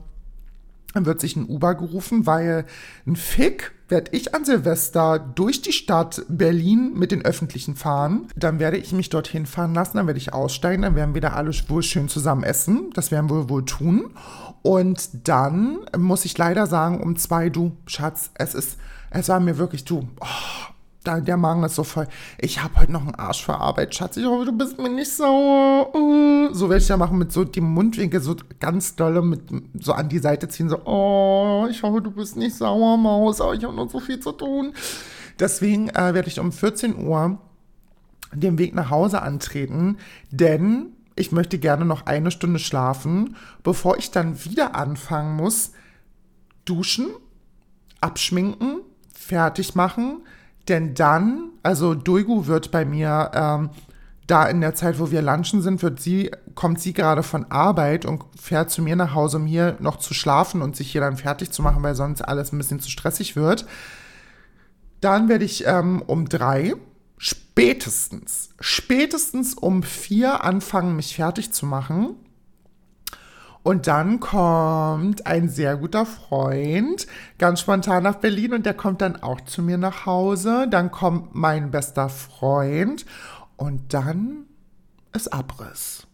dann 0.93 1.05
wird 1.05 1.19
sich 1.19 1.35
ein 1.35 1.47
Uber 1.47 1.75
gerufen, 1.75 2.25
weil 2.25 2.65
ein 3.05 3.15
Fick 3.15 3.71
werde 3.89 4.11
ich 4.15 4.35
an 4.35 4.45
Silvester 4.45 5.19
durch 5.19 5.61
die 5.61 5.71
Stadt 5.71 6.23
Berlin 6.29 6.93
mit 6.95 7.11
den 7.11 7.25
Öffentlichen 7.25 7.75
fahren. 7.75 8.27
Dann 8.35 8.59
werde 8.59 8.77
ich 8.77 8.91
mich 8.91 9.09
dorthin 9.09 9.45
fahren 9.45 9.73
lassen, 9.73 9.97
dann 9.97 10.07
werde 10.07 10.19
ich 10.19 10.33
aussteigen, 10.33 10.83
dann 10.83 10.95
werden 10.95 11.13
wir 11.13 11.21
da 11.21 11.29
alle 11.29 11.51
wohl 11.67 11.83
schön 11.83 12.07
zusammen 12.07 12.43
essen. 12.43 12.91
Das 12.93 13.11
werden 13.11 13.29
wir 13.29 13.49
wohl 13.49 13.65
tun. 13.65 14.11
Und 14.61 15.27
dann 15.27 15.79
muss 15.97 16.25
ich 16.25 16.37
leider 16.37 16.67
sagen, 16.67 17.01
um 17.01 17.15
zwei, 17.15 17.49
du, 17.49 17.77
Schatz, 17.85 18.31
es 18.35 18.53
ist, 18.53 18.77
es 19.09 19.29
war 19.29 19.39
mir 19.39 19.57
wirklich, 19.57 19.85
du, 19.85 20.07
oh, 20.19 20.68
da, 21.03 21.21
der 21.21 21.37
Magen 21.37 21.63
ist 21.63 21.75
so 21.75 21.83
voll. 21.83 22.07
Ich 22.37 22.61
habe 22.61 22.81
heute 22.81 22.91
noch 22.91 23.01
einen 23.01 23.15
Arsch 23.15 23.43
für 23.43 23.55
Arbeit, 23.55 23.95
Schatz. 23.95 24.17
Ich 24.17 24.25
hoffe, 24.25 24.45
du 24.45 24.51
bist 24.51 24.77
mir 24.77 24.89
nicht 24.89 25.11
sauer. 25.11 25.95
Uh. 25.95 26.53
So 26.53 26.69
werde 26.69 26.83
ich 26.83 26.89
ja 26.89 26.97
machen 26.97 27.17
mit 27.17 27.31
so 27.31 27.45
dem 27.45 27.63
Mundwinkel 27.63 28.21
so 28.21 28.35
ganz 28.59 28.95
dolle 28.95 29.21
mit 29.21 29.41
so 29.75 29.93
an 29.93 30.09
die 30.09 30.19
Seite 30.19 30.49
ziehen. 30.49 30.67
So, 30.67 30.83
oh, 30.85 31.67
ich 31.69 31.81
hoffe, 31.83 32.01
du 32.01 32.11
bist 32.11 32.35
nicht 32.35 32.55
sauer, 32.55 32.97
Maus. 32.97 33.39
Aber 33.39 33.53
ich 33.53 33.63
habe 33.63 33.75
noch 33.75 33.89
so 33.89 33.99
viel 33.99 34.19
zu 34.19 34.33
tun. 34.33 34.73
Deswegen 35.39 35.89
äh, 35.89 36.13
werde 36.13 36.27
ich 36.27 36.39
um 36.39 36.51
14 36.51 36.97
Uhr 36.97 37.39
den 38.33 38.57
Weg 38.57 38.75
nach 38.75 38.89
Hause 38.89 39.21
antreten, 39.21 39.97
denn 40.31 40.93
ich 41.15 41.31
möchte 41.31 41.59
gerne 41.59 41.85
noch 41.85 42.05
eine 42.05 42.31
Stunde 42.31 42.59
schlafen, 42.59 43.35
bevor 43.63 43.97
ich 43.97 44.11
dann 44.11 44.43
wieder 44.45 44.75
anfangen 44.75 45.35
muss, 45.35 45.71
duschen, 46.65 47.07
abschminken, 48.01 48.81
fertig 49.13 49.75
machen, 49.75 50.21
denn 50.69 50.93
dann, 50.93 51.51
also 51.63 51.95
Duigu 51.95 52.47
wird 52.47 52.71
bei 52.71 52.85
mir 52.85 53.31
ähm, 53.33 53.69
da 54.27 54.45
in 54.45 54.61
der 54.61 54.75
Zeit, 54.75 54.99
wo 54.99 55.11
wir 55.11 55.21
lunchen 55.21 55.61
sind, 55.61 55.81
wird 55.81 55.99
sie, 55.99 56.31
kommt 56.55 56.79
sie 56.79 56.93
gerade 56.93 57.23
von 57.23 57.45
Arbeit 57.51 58.05
und 58.05 58.23
fährt 58.39 58.69
zu 58.69 58.81
mir 58.81 58.95
nach 58.95 59.13
Hause, 59.13 59.37
um 59.37 59.45
hier 59.45 59.77
noch 59.79 59.97
zu 59.97 60.13
schlafen 60.13 60.61
und 60.61 60.75
sich 60.75 60.91
hier 60.91 61.01
dann 61.01 61.17
fertig 61.17 61.51
zu 61.51 61.61
machen, 61.61 61.81
weil 61.81 61.95
sonst 61.95 62.21
alles 62.21 62.51
ein 62.51 62.57
bisschen 62.57 62.79
zu 62.79 62.89
stressig 62.89 63.35
wird. 63.35 63.65
Dann 65.01 65.29
werde 65.29 65.45
ich 65.45 65.65
ähm, 65.65 66.03
um 66.05 66.29
drei 66.29 66.75
spätestens, 67.17 68.49
spätestens 68.59 69.53
um 69.53 69.83
vier 69.83 70.43
anfangen, 70.43 70.95
mich 70.95 71.15
fertig 71.15 71.51
zu 71.51 71.65
machen. 71.65 72.15
Und 73.61 73.87
dann 73.87 74.19
kommt 74.19 75.27
ein 75.27 75.49
sehr 75.49 75.77
guter 75.77 76.05
Freund 76.05 77.07
ganz 77.37 77.59
spontan 77.61 78.03
nach 78.03 78.15
Berlin 78.15 78.53
und 78.53 78.65
der 78.65 78.73
kommt 78.73 79.01
dann 79.01 79.17
auch 79.17 79.41
zu 79.41 79.61
mir 79.61 79.77
nach 79.77 80.05
Hause. 80.05 80.67
Dann 80.69 80.91
kommt 80.91 81.35
mein 81.35 81.71
bester 81.71 82.09
Freund 82.09 83.05
und 83.57 83.93
dann 83.93 84.45
ist 85.13 85.33
Abriss. 85.33 86.07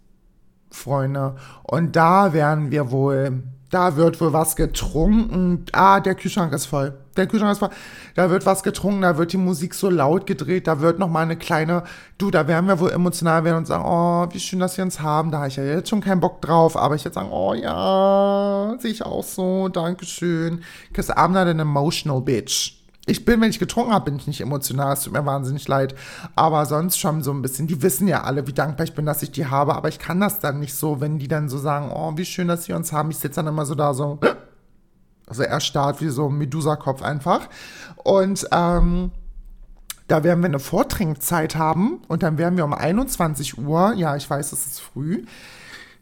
Freunde. 0.71 1.35
Und 1.63 1.95
da 1.95 2.33
werden 2.33 2.71
wir 2.71 2.91
wohl 2.91 3.43
da 3.75 3.97
wird 3.97 4.21
wohl 4.21 4.31
was 4.31 4.55
getrunken. 4.55 5.65
Ah, 5.73 5.99
der 5.99 6.15
Kühlschrank 6.15 6.53
ist 6.53 6.65
voll. 6.65 6.93
Der 7.17 7.27
Kühlschrank 7.27 7.51
ist 7.51 7.59
voll. 7.59 7.71
Da 8.15 8.29
wird 8.29 8.45
was 8.45 8.63
getrunken, 8.63 9.01
da 9.01 9.17
wird 9.17 9.33
die 9.33 9.37
Musik 9.37 9.73
so 9.73 9.89
laut 9.89 10.25
gedreht, 10.25 10.67
da 10.67 10.79
wird 10.79 10.97
noch 10.97 11.09
mal 11.09 11.23
eine 11.23 11.35
kleine, 11.35 11.83
du, 12.17 12.31
da 12.31 12.47
werden 12.47 12.67
wir 12.67 12.79
wohl 12.79 12.91
emotional 12.91 13.43
werden 13.43 13.57
und 13.57 13.67
sagen, 13.67 13.83
oh, 13.85 14.33
wie 14.33 14.39
schön, 14.39 14.59
dass 14.59 14.77
wir 14.77 14.85
uns 14.85 15.01
haben. 15.01 15.29
Da 15.29 15.39
habe 15.39 15.49
ich 15.49 15.57
ja 15.57 15.63
jetzt 15.65 15.89
schon 15.89 15.99
keinen 15.99 16.21
Bock 16.21 16.41
drauf, 16.41 16.77
aber 16.77 16.95
ich 16.95 17.03
jetzt 17.03 17.15
sagen, 17.15 17.31
oh 17.31 17.53
ja, 17.53 18.77
sehe 18.79 18.91
ich 18.91 19.03
auch 19.03 19.25
so, 19.25 19.67
Dankeschön. 19.67 20.63
Because 20.87 21.11
I'm 21.13 21.33
not 21.33 21.47
an 21.47 21.59
emotional 21.59 22.21
bitch 22.21 22.84
ich 23.07 23.23
bin, 23.23 23.39
wenn 23.39 23.51
ich 23.51 23.59
getrunken 23.59 23.93
habe, 23.93 24.05
bin 24.05 24.15
ich 24.15 24.25
nicht 24.25 24.41
emotional. 24.41 24.93
Es 24.93 25.01
tut 25.01 25.13
mir 25.13 25.25
wahnsinnig 25.25 25.67
leid. 25.67 25.93
Aber 26.35 26.65
sonst 26.65 26.97
schon 26.97 27.21
so 27.21 27.31
ein 27.31 27.41
bisschen. 27.41 27.67
Die 27.67 27.81
wissen 27.83 28.07
ja 28.07 28.23
alle, 28.23 28.47
wie 28.47 28.53
dankbar 28.53 28.83
ich 28.85 28.95
bin, 28.95 29.05
dass 29.05 29.21
ich 29.21 29.31
die 29.31 29.45
habe. 29.45 29.75
Aber 29.75 29.89
ich 29.89 29.99
kann 29.99 30.19
das 30.19 30.39
dann 30.39 30.59
nicht 30.59 30.73
so, 30.73 31.01
wenn 31.01 31.19
die 31.19 31.27
dann 31.27 31.47
so 31.47 31.59
sagen, 31.59 31.91
oh, 31.93 32.13
wie 32.15 32.25
schön, 32.25 32.47
dass 32.47 32.63
sie 32.63 32.73
uns 32.73 32.91
haben. 32.91 33.11
Ich 33.11 33.17
sitze 33.17 33.35
dann 33.35 33.47
immer 33.47 33.65
so 33.65 33.75
da 33.75 33.93
so, 33.93 34.19
also 35.27 35.43
erstarrt 35.43 36.01
wie 36.01 36.09
so 36.09 36.29
ein 36.29 36.37
Medusa-Kopf 36.37 37.03
einfach. 37.03 37.47
Und 38.03 38.47
ähm, 38.51 39.11
da 40.07 40.23
werden 40.23 40.41
wir 40.41 40.49
eine 40.49 40.59
Vortrinkzeit 40.59 41.55
haben. 41.55 42.01
Und 42.07 42.23
dann 42.23 42.39
werden 42.39 42.57
wir 42.57 42.65
um 42.65 42.73
21 42.73 43.59
Uhr, 43.59 43.93
ja, 43.95 44.15
ich 44.15 44.27
weiß, 44.27 44.51
es 44.51 44.65
ist 44.65 44.79
früh, 44.79 45.25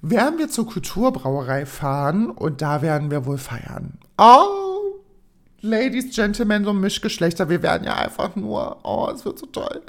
werden 0.01 0.39
wir 0.39 0.49
zur 0.49 0.67
Kulturbrauerei 0.67 1.65
fahren. 1.65 2.29
Und 2.29 2.61
da 2.61 2.81
werden 2.81 3.11
wir 3.11 3.25
wohl 3.25 3.37
feiern. 3.37 3.99
Oh! 4.17 4.72
Ladies, 5.65 6.13
Gentlemen, 6.13 6.65
so 6.65 6.73
Mischgeschlechter, 6.73 7.47
wir 7.47 7.63
werden 7.63 7.85
ja 7.85 7.95
einfach 7.95 8.35
nur, 8.35 8.79
oh, 8.83 9.09
es 9.15 9.23
wird 9.23 9.39
so 9.39 9.45
toll. 9.45 9.81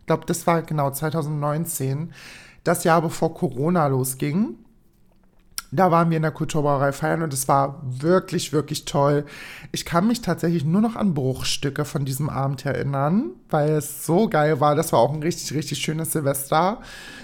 Ich 0.00 0.06
glaube, 0.06 0.26
das 0.26 0.48
war 0.48 0.62
genau 0.62 0.90
2019, 0.90 2.12
das 2.64 2.82
Jahr 2.82 3.00
bevor 3.00 3.34
Corona 3.34 3.86
losging. 3.86 4.56
Da 5.70 5.90
waren 5.90 6.08
wir 6.08 6.16
in 6.16 6.22
der 6.22 6.32
Kulturbrauerei 6.32 6.92
feiern 6.92 7.22
und 7.22 7.32
es 7.32 7.46
war 7.46 7.82
wirklich, 7.84 8.52
wirklich 8.52 8.86
toll. 8.86 9.26
Ich 9.70 9.84
kann 9.84 10.06
mich 10.06 10.22
tatsächlich 10.22 10.64
nur 10.64 10.80
noch 10.80 10.96
an 10.96 11.12
Bruchstücke 11.12 11.84
von 11.84 12.06
diesem 12.06 12.30
Abend 12.30 12.64
erinnern, 12.64 13.32
weil 13.50 13.72
es 13.72 14.06
so 14.06 14.28
geil 14.28 14.60
war. 14.60 14.74
Das 14.74 14.92
war 14.92 15.00
auch 15.00 15.12
ein 15.12 15.22
richtig, 15.22 15.52
richtig 15.54 15.78
schönes 15.78 16.12
Silvester 16.12 16.80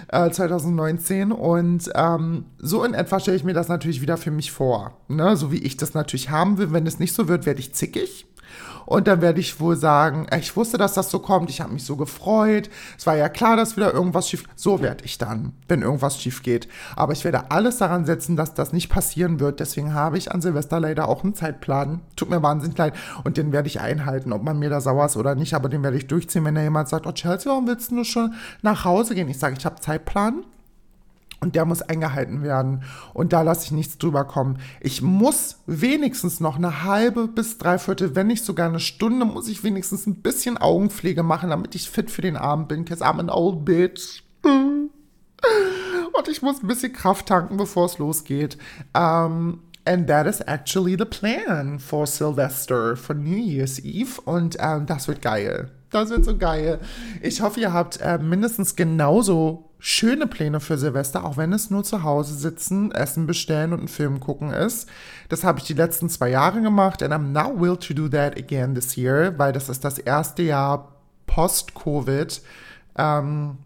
äh, 0.09 0.31
2019 0.31 1.33
und 1.33 1.91
ähm, 1.95 2.45
so 2.59 2.85
in 2.85 2.93
etwa 2.93 3.19
stelle 3.19 3.37
ich 3.37 3.45
mir 3.45 3.55
das 3.55 3.69
natürlich 3.69 4.03
wieder 4.03 4.19
für 4.19 4.31
mich 4.31 4.53
vor. 4.53 4.99
Ne? 5.09 5.37
So 5.37 5.51
wie 5.51 5.63
ich 5.63 5.79
das 5.79 5.95
natürlich 5.95 6.29
haben 6.29 6.59
will. 6.59 6.73
Wenn 6.73 6.87
es 6.87 6.99
nicht 6.99 7.15
so 7.15 7.29
wird, 7.29 7.47
werde 7.47 7.61
ich 7.61 7.73
zickig. 7.73 8.27
Und 8.87 9.07
dann 9.09 9.21
werde 9.21 9.41
ich 9.41 9.61
wohl 9.61 9.77
sagen, 9.77 10.27
äh, 10.31 10.39
ich 10.39 10.57
wusste, 10.57 10.79
dass 10.79 10.95
das 10.95 11.11
so 11.11 11.19
kommt, 11.19 11.51
ich 11.51 11.61
habe 11.61 11.73
mich 11.73 11.85
so 11.85 11.97
gefreut. 11.97 12.71
Es 12.99 13.07
war 13.07 13.17
ja 13.17 13.29
klar, 13.29 13.57
dass 13.57 13.77
wieder 13.77 13.93
irgendwas 13.93 14.29
schief 14.29 14.45
So 14.57 14.81
werde 14.81 15.05
ich 15.05 15.19
dann, 15.19 15.53
wenn 15.69 15.83
irgendwas 15.83 16.21
schief 16.21 16.43
geht. 16.43 16.69
Aber 16.97 17.13
ich 17.13 17.25
werde 17.25 17.51
alles 17.51 17.79
daran 17.79 18.05
setzen, 18.05 18.37
dass 18.37 18.55
das 18.55 18.73
nicht 18.73 18.89
passieren 18.89 19.41
wird. 19.41 19.61
Deswegen 19.61 19.95
habe 19.95 20.19
ich 20.19 20.33
an 20.33 20.41
Silvester 20.41 20.81
leider 20.81 21.09
auch 21.09 21.25
einen 21.25 21.35
Zeitplan. 21.35 22.01
Tut 22.17 22.31
mir 22.31 22.43
wahnsinnig 22.43 22.77
leid. 22.79 22.95
Und 23.25 23.37
den 23.37 23.53
werde 23.53 23.69
ich 23.69 23.81
einhalten, 23.81 24.33
ob 24.33 24.43
man 24.43 24.59
mir 24.59 24.71
da 24.71 24.81
sauer 24.81 25.07
ist 25.07 25.17
oder 25.17 25.35
nicht. 25.35 25.55
Aber 25.55 25.69
den 25.69 25.83
werde 25.83 25.97
ich 25.97 26.07
durchziehen, 26.07 26.45
wenn 26.45 26.55
da 26.55 26.63
jemand 26.63 26.89
sagt, 26.89 27.07
oh 27.07 27.13
Chelsea, 27.13 27.51
warum 27.51 27.67
willst 27.67 27.91
du 27.91 27.97
nur 27.97 28.05
schon 28.05 28.35
nach 28.63 28.85
Hause 28.85 29.15
gehen? 29.15 29.29
Ich 29.29 29.39
sage, 29.39 29.57
ich 29.59 29.65
habe 29.65 29.81
Zeitplan. 29.81 30.45
Und 31.41 31.57
der 31.57 31.65
muss 31.65 31.83
eingehalten 31.83 32.43
werden. 32.43 32.85
Und 33.13 33.33
da 33.33 33.43
lasse 33.43 33.67
ich 33.67 33.73
nichts 33.73 33.99
drüber 33.99 34.25
kommen. 34.25 34.59
Ich 34.81 35.03
muss 35.03 35.61
wenigstens 35.67 36.41
noch 36.41 36.57
eine 36.57 36.85
halbe 36.85 37.29
bis 37.29 37.59
dreiviertel, 37.59 38.15
wenn 38.15 38.29
nicht 38.29 38.45
sogar 38.45 38.69
eine 38.69 38.81
Stunde, 38.81 39.27
muss 39.27 39.49
ich 39.49 39.63
wenigstens 39.63 40.07
ein 40.07 40.23
bisschen 40.23 40.57
Augenpflege 40.57 41.23
machen, 41.23 41.51
damit 41.51 41.75
ich 41.75 41.91
fit 41.91 42.11
für 42.11 42.23
den 42.23 42.37
Abend 42.37 42.69
bin. 42.69 42.85
Cause 42.85 43.05
I'm 43.05 43.21
an 43.21 43.31
old 43.31 43.65
bitch. 43.65 44.23
Und 44.43 46.29
ich 46.29 46.43
muss 46.43 46.63
ein 46.63 46.69
bisschen 46.69 46.93
Kraft 46.93 47.27
tanken, 47.27 47.57
bevor 47.57 47.87
es 47.87 47.99
losgeht. 47.99 48.57
Um, 48.97 49.61
And 49.87 50.07
that 50.07 50.27
is 50.27 50.41
actually 50.41 50.97
the 50.97 51.05
plan 51.05 51.79
for 51.79 52.07
Sylvester, 52.07 52.97
for 52.97 53.15
New 53.15 53.37
Year's 53.37 53.79
Eve. 53.81 54.19
Und 54.25 54.57
ähm, 54.59 54.87
das 54.87 55.09
wird 55.09 55.21
geil. 55.21 55.71
Das 55.91 56.09
wird 56.09 56.25
so 56.25 56.37
geil. 56.37 56.81
Ich 57.21 57.43
hoffe, 57.43 57.61
ihr 57.61 57.73
habt 57.73 58.01
äh, 58.01 58.19
mindestens 58.19 58.77
genauso 58.77 59.71
schöne 59.87 60.27
Pläne 60.27 60.61
für 60.61 60.79
Silvester, 60.79 61.27
auch 61.27 61.37
wenn 61.37 61.53
es 61.53 61.69
nur 61.69 61.85
zu 61.85 62.03
Hause 62.03 62.35
sitzen, 62.35 62.91
Essen 62.91 63.27
bestellen 63.27 63.75
und 63.75 63.81
einen 63.81 63.89
Film 63.89 64.19
gucken 64.19 64.51
ist. 64.51 64.89
Das 65.29 65.45
habe 65.45 65.59
ich 65.59 65.67
die 65.67 65.75
letzten 65.75 66.09
zwei 66.09 66.31
Jahre 66.31 66.63
gemacht 66.63 67.03
and 67.03 67.13
I'm 67.13 67.33
not 67.33 67.61
will 67.61 67.77
to 67.77 67.93
do 67.93 68.09
that 68.09 68.35
again 68.39 68.75
this 68.75 68.97
year, 68.97 69.39
weil 69.39 69.53
das 69.53 69.69
ist 69.69 69.85
das 69.85 69.99
erste 69.99 70.43
Jahr 70.43 70.95
Post-Covid, 71.27 72.41
ähm, 72.97 73.59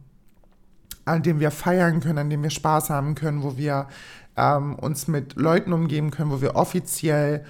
an 1.04 1.22
dem 1.22 1.38
wir 1.38 1.52
feiern 1.52 2.00
können, 2.00 2.18
an 2.18 2.30
dem 2.30 2.42
wir 2.42 2.50
Spaß 2.50 2.90
haben 2.90 3.14
können, 3.14 3.44
wo 3.44 3.56
wir 3.56 3.86
ähm, 4.36 4.74
uns 4.74 5.06
mit 5.06 5.36
Leuten 5.36 5.72
umgeben 5.72 6.10
können, 6.10 6.32
wo 6.32 6.40
wir 6.40 6.56
offiziell 6.56 7.44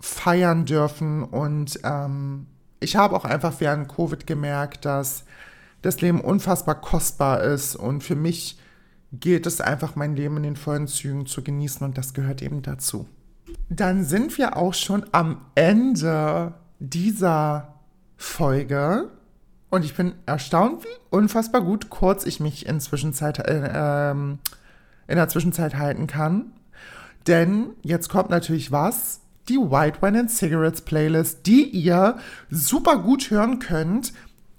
feiern 0.00 0.64
dürfen. 0.64 1.24
Und 1.24 1.78
ähm, 1.84 2.46
ich 2.80 2.96
habe 2.96 3.16
auch 3.16 3.26
einfach 3.26 3.52
während 3.58 3.94
Covid 3.94 4.26
gemerkt, 4.26 4.86
dass 4.86 5.24
das 5.84 6.00
Leben 6.00 6.20
unfassbar 6.20 6.80
kostbar 6.80 7.42
ist. 7.42 7.76
Und 7.76 8.02
für 8.02 8.16
mich 8.16 8.58
gilt 9.12 9.46
es 9.46 9.60
einfach, 9.60 9.96
mein 9.96 10.16
Leben 10.16 10.38
in 10.38 10.42
den 10.42 10.56
vollen 10.56 10.86
Zügen 10.86 11.26
zu 11.26 11.42
genießen. 11.42 11.84
Und 11.86 11.98
das 11.98 12.14
gehört 12.14 12.42
eben 12.42 12.62
dazu. 12.62 13.06
Dann 13.68 14.04
sind 14.04 14.38
wir 14.38 14.56
auch 14.56 14.74
schon 14.74 15.04
am 15.12 15.42
Ende 15.54 16.54
dieser 16.78 17.74
Folge. 18.16 19.10
Und 19.70 19.84
ich 19.84 19.94
bin 19.94 20.14
erstaunt, 20.24 20.84
wie 20.84 21.00
unfassbar 21.10 21.60
gut 21.60 21.90
kurz 21.90 22.24
ich 22.24 22.40
mich 22.40 22.66
in, 22.66 22.80
Zwischenzeit, 22.80 23.38
äh, 23.40 24.10
in 24.10 24.38
der 25.08 25.28
Zwischenzeit 25.28 25.74
halten 25.74 26.06
kann. 26.06 26.52
Denn 27.26 27.70
jetzt 27.82 28.08
kommt 28.08 28.30
natürlich 28.30 28.72
was, 28.72 29.20
die 29.48 29.58
White 29.58 30.00
Wine 30.00 30.20
and 30.20 30.30
Cigarettes 30.30 30.82
Playlist, 30.82 31.46
die 31.46 31.64
ihr 31.64 32.16
super 32.50 32.98
gut 32.98 33.30
hören 33.30 33.58
könnt, 33.58 34.12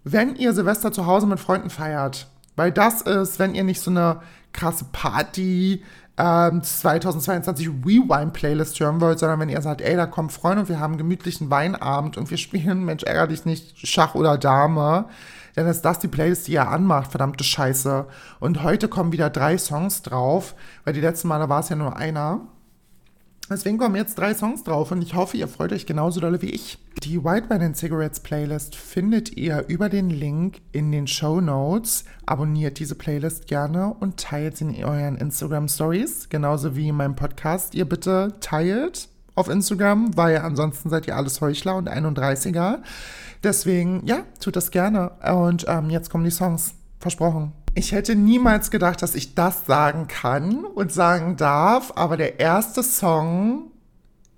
wenn 0.06 0.36
ihr 0.36 0.54
Silvester 0.54 0.94
zu 0.94 1.06
Hause 1.06 1.28
mit 1.28 1.40
Freunden 1.40 1.70
feiert. 1.70 2.28
Weil 2.56 2.72
das 2.72 3.02
ist, 3.02 3.38
wenn 3.40 3.54
ihr 3.54 3.66
nicht 3.66 3.82
so 3.82 3.92
eine 3.92 4.22
krasse 4.54 4.86
Party 4.94 5.84
ähm, 6.18 6.64
2022 6.64 7.68
Rewind-Playlist 7.68 8.80
hören 8.80 9.02
wollt, 9.02 9.20
sondern 9.20 9.42
wenn 9.42 9.50
ihr 9.50 9.62
sagt, 9.62 9.82
ey, 9.82 9.98
da 9.98 10.06
kommen 10.06 10.30
Freunde 10.30 10.62
und 10.62 10.70
wir 10.70 10.80
haben 10.80 10.94
einen 10.94 11.00
gemütlichen 11.00 11.50
Weinabend 11.50 12.16
und 12.18 12.30
wir 12.30 12.38
spielen, 12.38 12.86
Mensch, 12.86 13.04
ärger 13.04 13.28
dich 13.28 13.44
nicht, 13.44 13.86
Schach 13.86 14.16
oder 14.16 14.38
Dame, 14.38 15.06
dann 15.56 15.68
ist 15.68 15.82
das 15.82 16.00
die 16.00 16.08
Playlist, 16.08 16.48
die 16.48 16.54
ihr 16.54 16.70
anmacht, 16.70 17.12
verdammte 17.12 17.44
Scheiße. 17.44 18.06
Und 18.40 18.64
heute 18.64 18.88
kommen 18.88 19.12
wieder 19.12 19.30
drei 19.30 19.58
Songs 19.58 20.04
drauf, 20.04 20.56
weil 20.84 20.94
die 20.94 21.02
letzten 21.02 21.28
Male 21.28 21.50
war 21.50 21.62
es 21.62 21.70
ja 21.70 21.76
nur 21.76 21.98
einer. 21.98 22.42
Deswegen 23.50 23.78
kommen 23.78 23.96
jetzt 23.96 24.18
drei 24.18 24.34
Songs 24.34 24.64
drauf 24.64 24.92
und 24.92 25.04
ich 25.04 25.14
hoffe, 25.14 25.38
ihr 25.38 25.48
freut 25.48 25.72
euch 25.72 25.86
genauso 25.86 26.20
dolle 26.20 26.42
wie 26.42 26.50
ich. 26.50 26.80
Die 27.04 27.24
White 27.24 27.50
Wine 27.50 27.66
and 27.66 27.78
Cigarettes 27.78 28.20
Playlist 28.20 28.76
findet 28.76 29.38
ihr 29.38 29.66
über 29.68 29.88
den 29.88 30.10
Link 30.10 30.62
in 30.72 30.92
den 30.92 31.06
Show 31.06 31.42
Notes. 31.42 32.06
Abonniert 32.26 32.80
diese 32.80 32.96
Playlist 32.96 33.46
gerne 33.46 33.94
und 34.00 34.18
teilt 34.18 34.58
sie 34.58 34.64
in 34.66 34.84
euren 34.84 35.18
Instagram 35.18 35.68
Stories, 35.68 36.30
genauso 36.30 36.76
wie 36.76 36.88
in 36.88 36.96
meinem 36.96 37.16
Podcast. 37.16 37.76
Ihr 37.76 37.86
bitte 37.86 38.34
teilt 38.40 39.10
auf 39.36 39.48
Instagram, 39.48 40.18
weil 40.18 40.38
ansonsten 40.38 40.90
seid 40.90 41.08
ihr 41.08 41.16
alles 41.16 41.40
Heuchler 41.42 41.76
und 41.76 41.90
31er. 41.90 42.80
Deswegen, 43.44 44.02
ja, 44.08 44.24
tut 44.40 44.56
das 44.56 44.72
gerne. 44.72 45.12
Und 45.24 45.66
ähm, 45.68 45.92
jetzt 45.92 46.10
kommen 46.10 46.24
die 46.24 46.32
Songs. 46.32 46.74
Versprochen. 47.00 47.52
Ich 47.78 47.92
hätte 47.92 48.16
niemals 48.16 48.72
gedacht, 48.72 49.02
dass 49.02 49.16
ich 49.16 49.36
das 49.36 49.66
sagen 49.66 50.08
kann 50.08 50.64
und 50.64 50.94
sagen 50.94 51.36
darf, 51.36 51.92
aber 51.96 52.16
der 52.16 52.40
erste 52.40 52.82
Song 52.84 53.72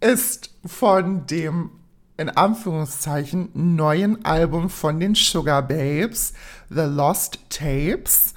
ist 0.01 0.55
von 0.65 1.27
dem 1.27 1.69
in 2.17 2.31
Anführungszeichen 2.31 3.49
neuen 3.53 4.25
Album 4.25 4.71
von 4.71 4.99
den 4.99 5.13
Sugar 5.13 5.61
Babes, 5.61 6.33
The 6.69 6.81
Lost 6.81 7.39
Tapes. 7.49 8.33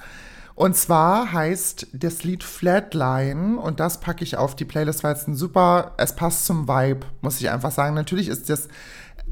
Und 0.53 0.77
zwar 0.77 1.33
heißt 1.33 1.87
das 1.93 2.23
Lied 2.23 2.43
Flatline 2.43 3.59
und 3.59 3.79
das 3.79 4.01
packe 4.01 4.23
ich 4.23 4.37
auf 4.37 4.55
die 4.55 4.65
Playlist, 4.65 5.03
weil 5.03 5.15
es 5.15 5.27
ein 5.27 5.35
super, 5.35 5.95
es 5.97 6.15
passt 6.15 6.45
zum 6.45 6.67
Vibe, 6.67 7.07
muss 7.21 7.41
ich 7.41 7.49
einfach 7.49 7.71
sagen. 7.71 7.95
Natürlich 7.95 8.27
ist 8.27 8.51
das, 8.51 8.67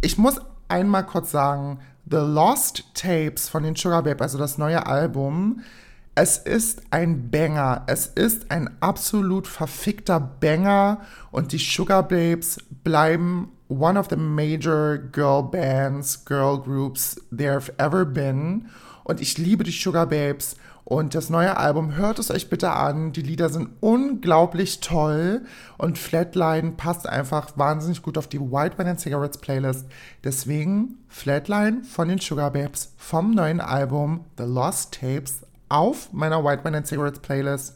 ich 0.01 0.17
muss 0.17 0.41
einmal 0.67 1.05
kurz 1.05 1.29
sagen, 1.29 1.77
The 2.09 2.17
Lost 2.17 2.85
Tapes 2.95 3.49
von 3.49 3.63
den 3.63 3.75
Sugar 3.75 4.01
Babe, 4.01 4.21
also 4.21 4.37
das 4.37 4.57
neue 4.57 4.85
Album, 4.87 5.61
es 6.15 6.37
ist 6.37 6.81
ein 6.89 7.29
Banger. 7.29 7.83
Es 7.87 8.07
ist 8.07 8.49
ein 8.51 8.69
absolut 8.81 9.47
verfickter 9.47 10.19
Banger 10.19 11.01
und 11.31 11.51
die 11.51 11.59
Sugar 11.59 12.03
Babes 12.03 12.57
bleiben 12.83 13.51
one 13.69 13.97
of 13.97 14.07
the 14.09 14.15
major 14.15 14.97
girl 14.97 15.43
bands, 15.43 16.25
girl 16.25 16.57
groups 16.57 17.21
there 17.31 17.53
have 17.53 17.71
ever 17.77 18.05
been. 18.05 18.69
Und 19.03 19.21
ich 19.21 19.37
liebe 19.37 19.63
die 19.63 19.71
Sugar 19.71 20.07
Babes 20.07 20.55
und 20.89 21.13
das 21.13 21.29
neue 21.29 21.55
Album, 21.55 21.95
hört 21.97 22.17
es 22.17 22.31
euch 22.31 22.49
bitte 22.49 22.71
an. 22.71 23.11
Die 23.11 23.21
Lieder 23.21 23.49
sind 23.49 23.69
unglaublich 23.79 24.79
toll 24.79 25.43
und 25.77 25.99
Flatline 25.99 26.71
passt 26.71 27.07
einfach 27.07 27.51
wahnsinnig 27.55 28.01
gut 28.01 28.17
auf 28.17 28.25
die 28.25 28.39
White 28.39 28.79
Wine 28.79 28.89
and 28.89 28.99
Cigarettes 28.99 29.37
Playlist. 29.37 29.85
Deswegen 30.23 30.97
Flatline 31.07 31.83
von 31.83 32.07
den 32.07 32.17
Sugar 32.17 32.49
Babes 32.49 32.91
vom 32.97 33.35
neuen 33.35 33.61
Album 33.61 34.25
The 34.39 34.45
Lost 34.45 34.99
Tapes 34.99 35.41
auf 35.69 36.11
meiner 36.11 36.43
White 36.43 36.65
Wine 36.65 36.77
and 36.77 36.87
Cigarettes 36.87 37.19
Playlist. 37.19 37.75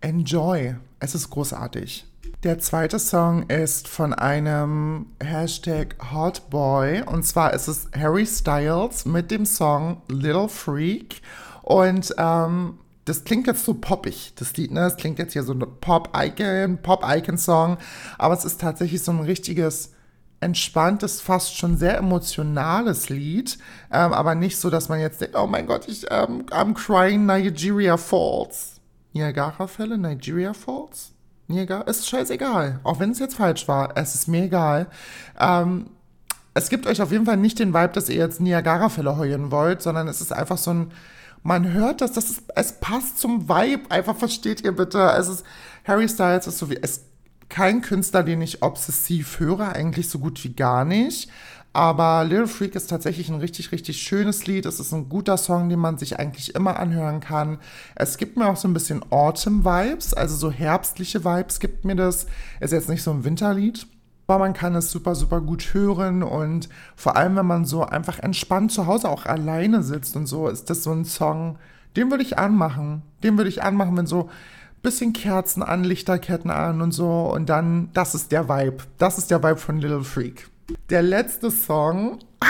Enjoy. 0.00 0.74
Es 1.00 1.14
ist 1.14 1.28
großartig. 1.28 2.06
Der 2.44 2.58
zweite 2.60 2.98
Song 2.98 3.42
ist 3.50 3.88
von 3.88 4.14
einem 4.14 5.04
Hashtag 5.22 5.96
Hotboy 6.14 7.02
und 7.02 7.24
zwar 7.24 7.52
ist 7.52 7.68
es 7.68 7.88
Harry 7.94 8.24
Styles 8.24 9.04
mit 9.04 9.30
dem 9.30 9.44
Song 9.44 10.00
Little 10.08 10.48
Freak. 10.48 11.20
Und 11.68 12.14
ähm, 12.16 12.78
das 13.04 13.24
klingt 13.24 13.46
jetzt 13.46 13.66
so 13.66 13.74
poppig, 13.74 14.32
das 14.36 14.56
Lied, 14.56 14.70
ne? 14.70 14.86
Es 14.86 14.96
klingt 14.96 15.18
jetzt 15.18 15.34
hier 15.34 15.42
so 15.42 15.52
ein 15.52 15.62
Pop-Icon, 15.82 16.78
Pop-Icon-Song, 16.78 17.76
aber 18.16 18.32
es 18.32 18.46
ist 18.46 18.58
tatsächlich 18.58 19.02
so 19.02 19.12
ein 19.12 19.20
richtiges, 19.20 19.92
entspanntes, 20.40 21.20
fast 21.20 21.58
schon 21.58 21.76
sehr 21.76 21.98
emotionales 21.98 23.10
Lied, 23.10 23.58
ähm, 23.92 24.14
aber 24.14 24.34
nicht 24.34 24.56
so, 24.56 24.70
dass 24.70 24.88
man 24.88 24.98
jetzt 24.98 25.20
denkt, 25.20 25.36
oh 25.36 25.46
mein 25.46 25.66
Gott, 25.66 25.86
ich, 25.88 26.06
ähm, 26.10 26.46
I'm 26.46 26.72
crying 26.72 27.26
Nigeria 27.26 27.98
Falls. 27.98 28.80
Niagara-Fälle, 29.12 29.98
Nigeria 29.98 30.54
Falls? 30.54 31.10
Niagara, 31.48 31.82
ist 31.82 32.08
scheißegal. 32.08 32.80
Auch 32.82 32.98
wenn 32.98 33.10
es 33.10 33.18
jetzt 33.18 33.34
falsch 33.34 33.68
war, 33.68 33.94
es 33.94 34.14
ist 34.14 34.26
mir 34.26 34.44
egal. 34.44 34.86
Ähm, 35.38 35.90
es 36.54 36.70
gibt 36.70 36.86
euch 36.86 37.02
auf 37.02 37.12
jeden 37.12 37.26
Fall 37.26 37.36
nicht 37.36 37.58
den 37.58 37.74
Vibe, 37.74 37.92
dass 37.92 38.08
ihr 38.08 38.16
jetzt 38.16 38.40
Niagara-Fälle 38.40 39.18
heulen 39.18 39.50
wollt, 39.50 39.82
sondern 39.82 40.08
es 40.08 40.22
ist 40.22 40.32
einfach 40.32 40.56
so 40.56 40.70
ein, 40.70 40.92
man 41.48 41.72
hört 41.72 42.02
das, 42.02 42.12
das 42.12 42.28
ist, 42.28 42.42
es 42.54 42.72
passt 42.72 43.18
zum 43.18 43.48
Vibe. 43.48 43.90
Einfach 43.90 44.14
versteht 44.14 44.60
ihr 44.60 44.72
bitte. 44.72 45.00
Es 45.18 45.28
ist, 45.28 45.44
Harry 45.84 46.06
Styles 46.06 46.46
ist 46.46 46.58
so 46.58 46.68
wie, 46.68 46.78
es 46.80 47.06
kein 47.48 47.80
Künstler, 47.80 48.22
den 48.22 48.42
ich 48.42 48.62
obsessiv 48.62 49.40
höre, 49.40 49.72
eigentlich 49.72 50.10
so 50.10 50.18
gut 50.18 50.44
wie 50.44 50.52
gar 50.52 50.84
nicht. 50.84 51.30
Aber 51.72 52.24
Little 52.24 52.48
Freak 52.48 52.74
ist 52.74 52.88
tatsächlich 52.88 53.30
ein 53.30 53.40
richtig, 53.40 53.72
richtig 53.72 54.02
schönes 54.02 54.46
Lied. 54.46 54.66
Es 54.66 54.78
ist 54.78 54.92
ein 54.92 55.08
guter 55.08 55.38
Song, 55.38 55.70
den 55.70 55.78
man 55.78 55.96
sich 55.96 56.18
eigentlich 56.18 56.54
immer 56.54 56.78
anhören 56.78 57.20
kann. 57.20 57.58
Es 57.94 58.18
gibt 58.18 58.36
mir 58.36 58.46
auch 58.48 58.56
so 58.56 58.68
ein 58.68 58.74
bisschen 58.74 59.02
Autumn-Vibes, 59.10 60.12
also 60.12 60.36
so 60.36 60.50
herbstliche 60.50 61.24
Vibes 61.24 61.60
gibt 61.60 61.86
mir 61.86 61.96
das. 61.96 62.26
Ist 62.60 62.72
jetzt 62.72 62.90
nicht 62.90 63.02
so 63.02 63.10
ein 63.10 63.24
Winterlied, 63.24 63.86
aber 64.28 64.40
man 64.40 64.52
kann 64.52 64.74
es 64.74 64.90
super, 64.90 65.14
super 65.14 65.40
gut 65.40 65.72
hören 65.72 66.22
und 66.22 66.68
vor 66.96 67.16
allem, 67.16 67.36
wenn 67.36 67.46
man 67.46 67.64
so 67.64 67.84
einfach 67.84 68.18
entspannt 68.18 68.70
zu 68.70 68.86
Hause 68.86 69.08
auch 69.08 69.24
alleine 69.24 69.82
sitzt 69.82 70.16
und 70.16 70.26
so, 70.26 70.48
ist 70.48 70.68
das 70.68 70.82
so 70.82 70.92
ein 70.92 71.06
Song, 71.06 71.58
den 71.96 72.10
würde 72.10 72.22
ich 72.22 72.38
anmachen. 72.38 73.02
Den 73.22 73.38
würde 73.38 73.48
ich 73.48 73.62
anmachen, 73.62 73.96
wenn 73.96 74.06
so 74.06 74.24
ein 74.24 74.82
bisschen 74.82 75.14
Kerzen 75.14 75.62
an, 75.62 75.82
Lichterketten 75.82 76.50
an 76.50 76.82
und 76.82 76.92
so 76.92 77.32
und 77.32 77.48
dann, 77.48 77.88
das 77.94 78.14
ist 78.14 78.30
der 78.30 78.50
Vibe. 78.50 78.84
Das 78.98 79.16
ist 79.16 79.30
der 79.30 79.42
Vibe 79.42 79.56
von 79.56 79.80
Little 79.80 80.04
Freak. 80.04 80.50
Der 80.90 81.00
letzte 81.00 81.50
Song, 81.50 82.18
ah, 82.40 82.46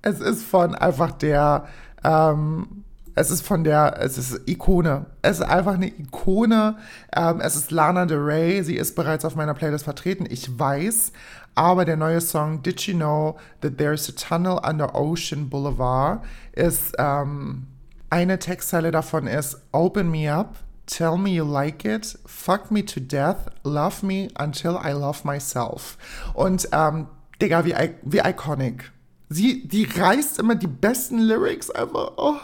es 0.00 0.18
ist 0.18 0.42
von 0.42 0.74
einfach 0.74 1.12
der, 1.12 1.66
ähm, 2.02 2.84
es 3.14 3.30
ist 3.30 3.42
von 3.42 3.64
der, 3.64 3.98
es 4.00 4.16
ist 4.16 4.48
Ikone. 4.48 5.06
Es 5.20 5.40
ist 5.40 5.44
einfach 5.44 5.74
eine 5.74 5.88
Ikone. 5.88 6.76
Ähm, 7.14 7.40
es 7.40 7.56
ist 7.56 7.70
Lana 7.70 8.06
Del 8.06 8.18
Rey. 8.18 8.62
Sie 8.62 8.76
ist 8.76 8.94
bereits 8.94 9.24
auf 9.24 9.36
meiner 9.36 9.54
Playlist 9.54 9.84
vertreten. 9.84 10.26
Ich 10.28 10.58
weiß. 10.58 11.12
Aber 11.54 11.84
der 11.84 11.96
neue 11.96 12.20
Song 12.20 12.62
Did 12.62 12.80
You 12.82 12.94
Know 12.94 13.38
That 13.60 13.76
There's 13.76 14.08
a 14.08 14.12
Tunnel 14.12 14.58
Under 14.66 14.94
Ocean 14.94 15.50
Boulevard 15.50 16.24
ist, 16.52 16.94
ähm, 16.98 17.66
eine 18.08 18.38
Textzeile 18.38 18.90
davon 18.90 19.26
ist 19.26 19.60
Open 19.72 20.10
me 20.10 20.32
up, 20.32 20.56
tell 20.86 21.16
me 21.18 21.30
you 21.30 21.44
like 21.44 21.84
it, 21.84 22.18
fuck 22.24 22.70
me 22.70 22.84
to 22.84 23.00
death, 23.00 23.50
love 23.64 24.04
me 24.04 24.28
until 24.38 24.78
I 24.82 24.92
love 24.92 25.26
myself. 25.26 25.98
Und, 26.32 26.68
ähm, 26.72 27.06
Digga, 27.40 27.64
wie, 27.64 27.74
wie 28.02 28.18
iconic. 28.18 28.92
Sie, 29.28 29.66
die 29.66 29.84
reißt 29.84 30.38
immer 30.38 30.54
die 30.54 30.66
besten 30.66 31.18
Lyrics 31.18 31.70
einfach. 31.70 32.12
Oh. 32.16 32.36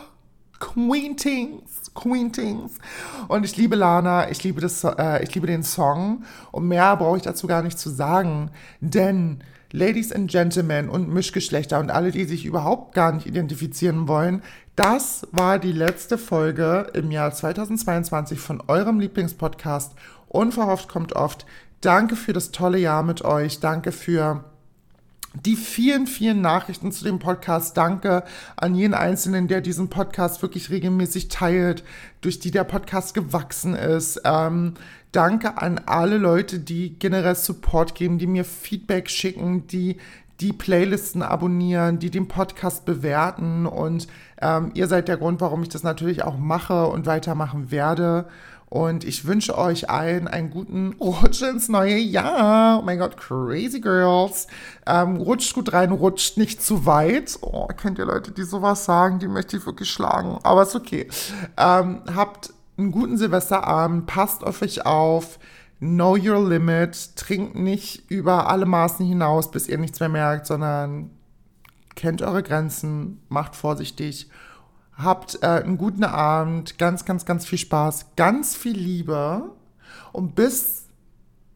Queen 0.61 1.17
Things, 1.17 1.91
Queen 1.95 2.33
Things. 2.33 2.73
Und 3.29 3.45
ich 3.45 3.57
liebe 3.57 3.77
Lana, 3.77 4.31
ich 4.31 4.43
liebe, 4.45 4.61
das, 4.61 4.85
äh, 4.85 5.23
ich 5.23 5.35
liebe 5.35 5.47
den 5.47 5.63
Song. 5.63 6.25
Und 6.53 6.69
mehr 6.69 6.97
brauche 6.97 7.17
ich 7.17 7.23
dazu 7.23 7.47
gar 7.47 7.63
nicht 7.63 7.79
zu 7.79 7.91
sagen. 7.91 8.51
Denn 8.81 9.43
Ladies 9.71 10.13
and 10.13 10.31
Gentlemen 10.31 10.89
und 10.89 11.13
Mischgeschlechter 11.13 11.79
und 11.79 11.91
alle, 11.91 12.11
die 12.11 12.25
sich 12.25 12.47
überhaupt 12.47 12.95
gar 12.95 13.13
nicht 13.13 13.27
identifizieren 13.27 14.09
wollen, 14.09 14.43
das 14.77 15.27
war 15.33 15.59
die 15.59 15.73
letzte 15.73 16.17
Folge 16.17 16.87
im 16.95 17.11
Jahr 17.11 17.33
2022 17.33 18.41
von 18.41 18.63
eurem 18.67 19.01
Lieblingspodcast. 19.01 19.93
Unverhofft 20.29 20.89
kommt 20.89 21.15
oft. 21.15 21.47
Danke 21.81 22.17
für 22.17 22.33
das 22.33 22.51
tolle 22.51 22.79
Jahr 22.79 23.03
mit 23.03 23.23
euch. 23.25 23.61
Danke 23.61 23.93
für 23.93 24.45
die 25.35 25.57
vielen, 25.57 26.07
vielen 26.07 26.41
Nachrichten 26.41 26.91
zu 26.91 27.05
dem 27.05 27.19
Podcast. 27.19 27.77
Danke 27.77 28.25
an 28.57 28.75
jeden 28.75 28.95
Einzelnen, 28.95 29.49
der 29.49 29.61
diesen 29.61 29.89
Podcast 29.89 30.43
wirklich 30.43 30.71
regelmäßig 30.71 31.29
teilt, 31.29 31.85
durch 32.21 32.41
die 32.41 32.51
der 32.51 32.65
Podcast 32.65 33.15
gewachsen 33.15 33.75
ist. 33.75 34.23
Ähm, 34.25 34.75
danke 35.13 35.59
an 35.59 35.81
alle 35.87 36.19
Leute, 36.19 36.59
die 36.59 36.99
generell 36.99 37.35
Support 37.35 37.95
geben, 37.95 38.19
die 38.19 38.27
mir 38.27 38.45
Feedback 38.45 39.11
schicken, 39.11 39.67
die 39.67 39.99
die 40.41 40.53
Playlisten 40.53 41.23
abonnieren, 41.23 41.99
die 41.99 42.11
den 42.11 42.29
Podcast 42.29 42.85
bewerten. 42.85 43.67
Und 43.67 44.07
ähm, 44.41 44.71
ihr 44.75 44.87
seid 44.87 45.09
der 45.09 45.17
Grund, 45.17 45.41
warum 45.41 45.63
ich 45.63 45.69
das 45.69 45.83
natürlich 45.83 46.23
auch 46.23 46.39
mache 46.39 46.87
und 46.87 47.07
weitermachen 47.07 47.71
werde. 47.71 48.27
Und 48.71 49.05
ich 49.05 49.25
wünsche 49.25 49.57
euch 49.57 49.89
allen 49.89 50.29
einen 50.29 50.51
guten 50.51 50.95
Rutsch 51.01 51.41
ins 51.41 51.69
neue 51.69 51.97
Jahr. 51.97 52.81
Oh 52.81 52.83
mein 52.83 52.99
Gott, 52.99 53.17
crazy 53.17 53.81
girls. 53.81 54.47
Ähm, 54.87 55.17
rutscht 55.17 55.55
gut 55.55 55.73
rein, 55.73 55.91
rutscht 55.91 56.37
nicht 56.37 56.63
zu 56.63 56.85
weit. 56.85 57.39
Oh, 57.41 57.67
kennt 57.69 57.99
ihr 57.99 58.05
Leute, 58.05 58.31
die 58.31 58.43
sowas 58.43 58.85
sagen? 58.85 59.21
Die 59.21 59.29
möchte 59.29 59.57
ich 59.57 59.65
wirklich 59.65 59.91
schlagen. 59.91 60.39
Aber 60.43 60.63
ist 60.63 60.77
okay. 60.77 61.09
Ähm, 61.57 62.03
habt 62.15 62.53
einen 62.77 62.93
guten 62.93 63.17
Silvesterabend. 63.17 64.07
Passt 64.07 64.45
auf 64.45 64.61
euch 64.61 64.85
auf. 64.85 65.39
Know 65.79 66.17
your 66.17 66.47
limit. 66.47 67.17
Trinkt 67.17 67.55
nicht 67.55 68.11
über 68.11 68.51
alle 68.51 68.67
Maßen 68.67 69.07
hinaus, 69.07 69.51
bis 69.51 69.67
ihr 69.67 69.79
nichts 69.79 69.99
mehr 70.01 70.11
merkt, 70.11 70.47
sondern 70.47 71.11
kennt 71.95 72.21
eure 72.21 72.43
Grenzen. 72.43 73.23
Macht 73.31 73.57
vorsichtig 73.57 74.29
Habt 74.99 75.39
äh, 75.43 75.47
einen 75.47 75.79
guten 75.79 76.05
Abend, 76.05 76.77
ganz, 76.77 77.05
ganz, 77.05 77.25
ganz 77.25 77.47
viel 77.47 77.59
Spaß, 77.59 78.17
ganz 78.17 78.57
viel 78.57 78.77
Liebe. 78.77 79.51
Und 80.13 80.35
bis 80.35 80.87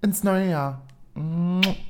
ins 0.00 0.22
neue 0.22 0.48
Jahr. 0.48 0.82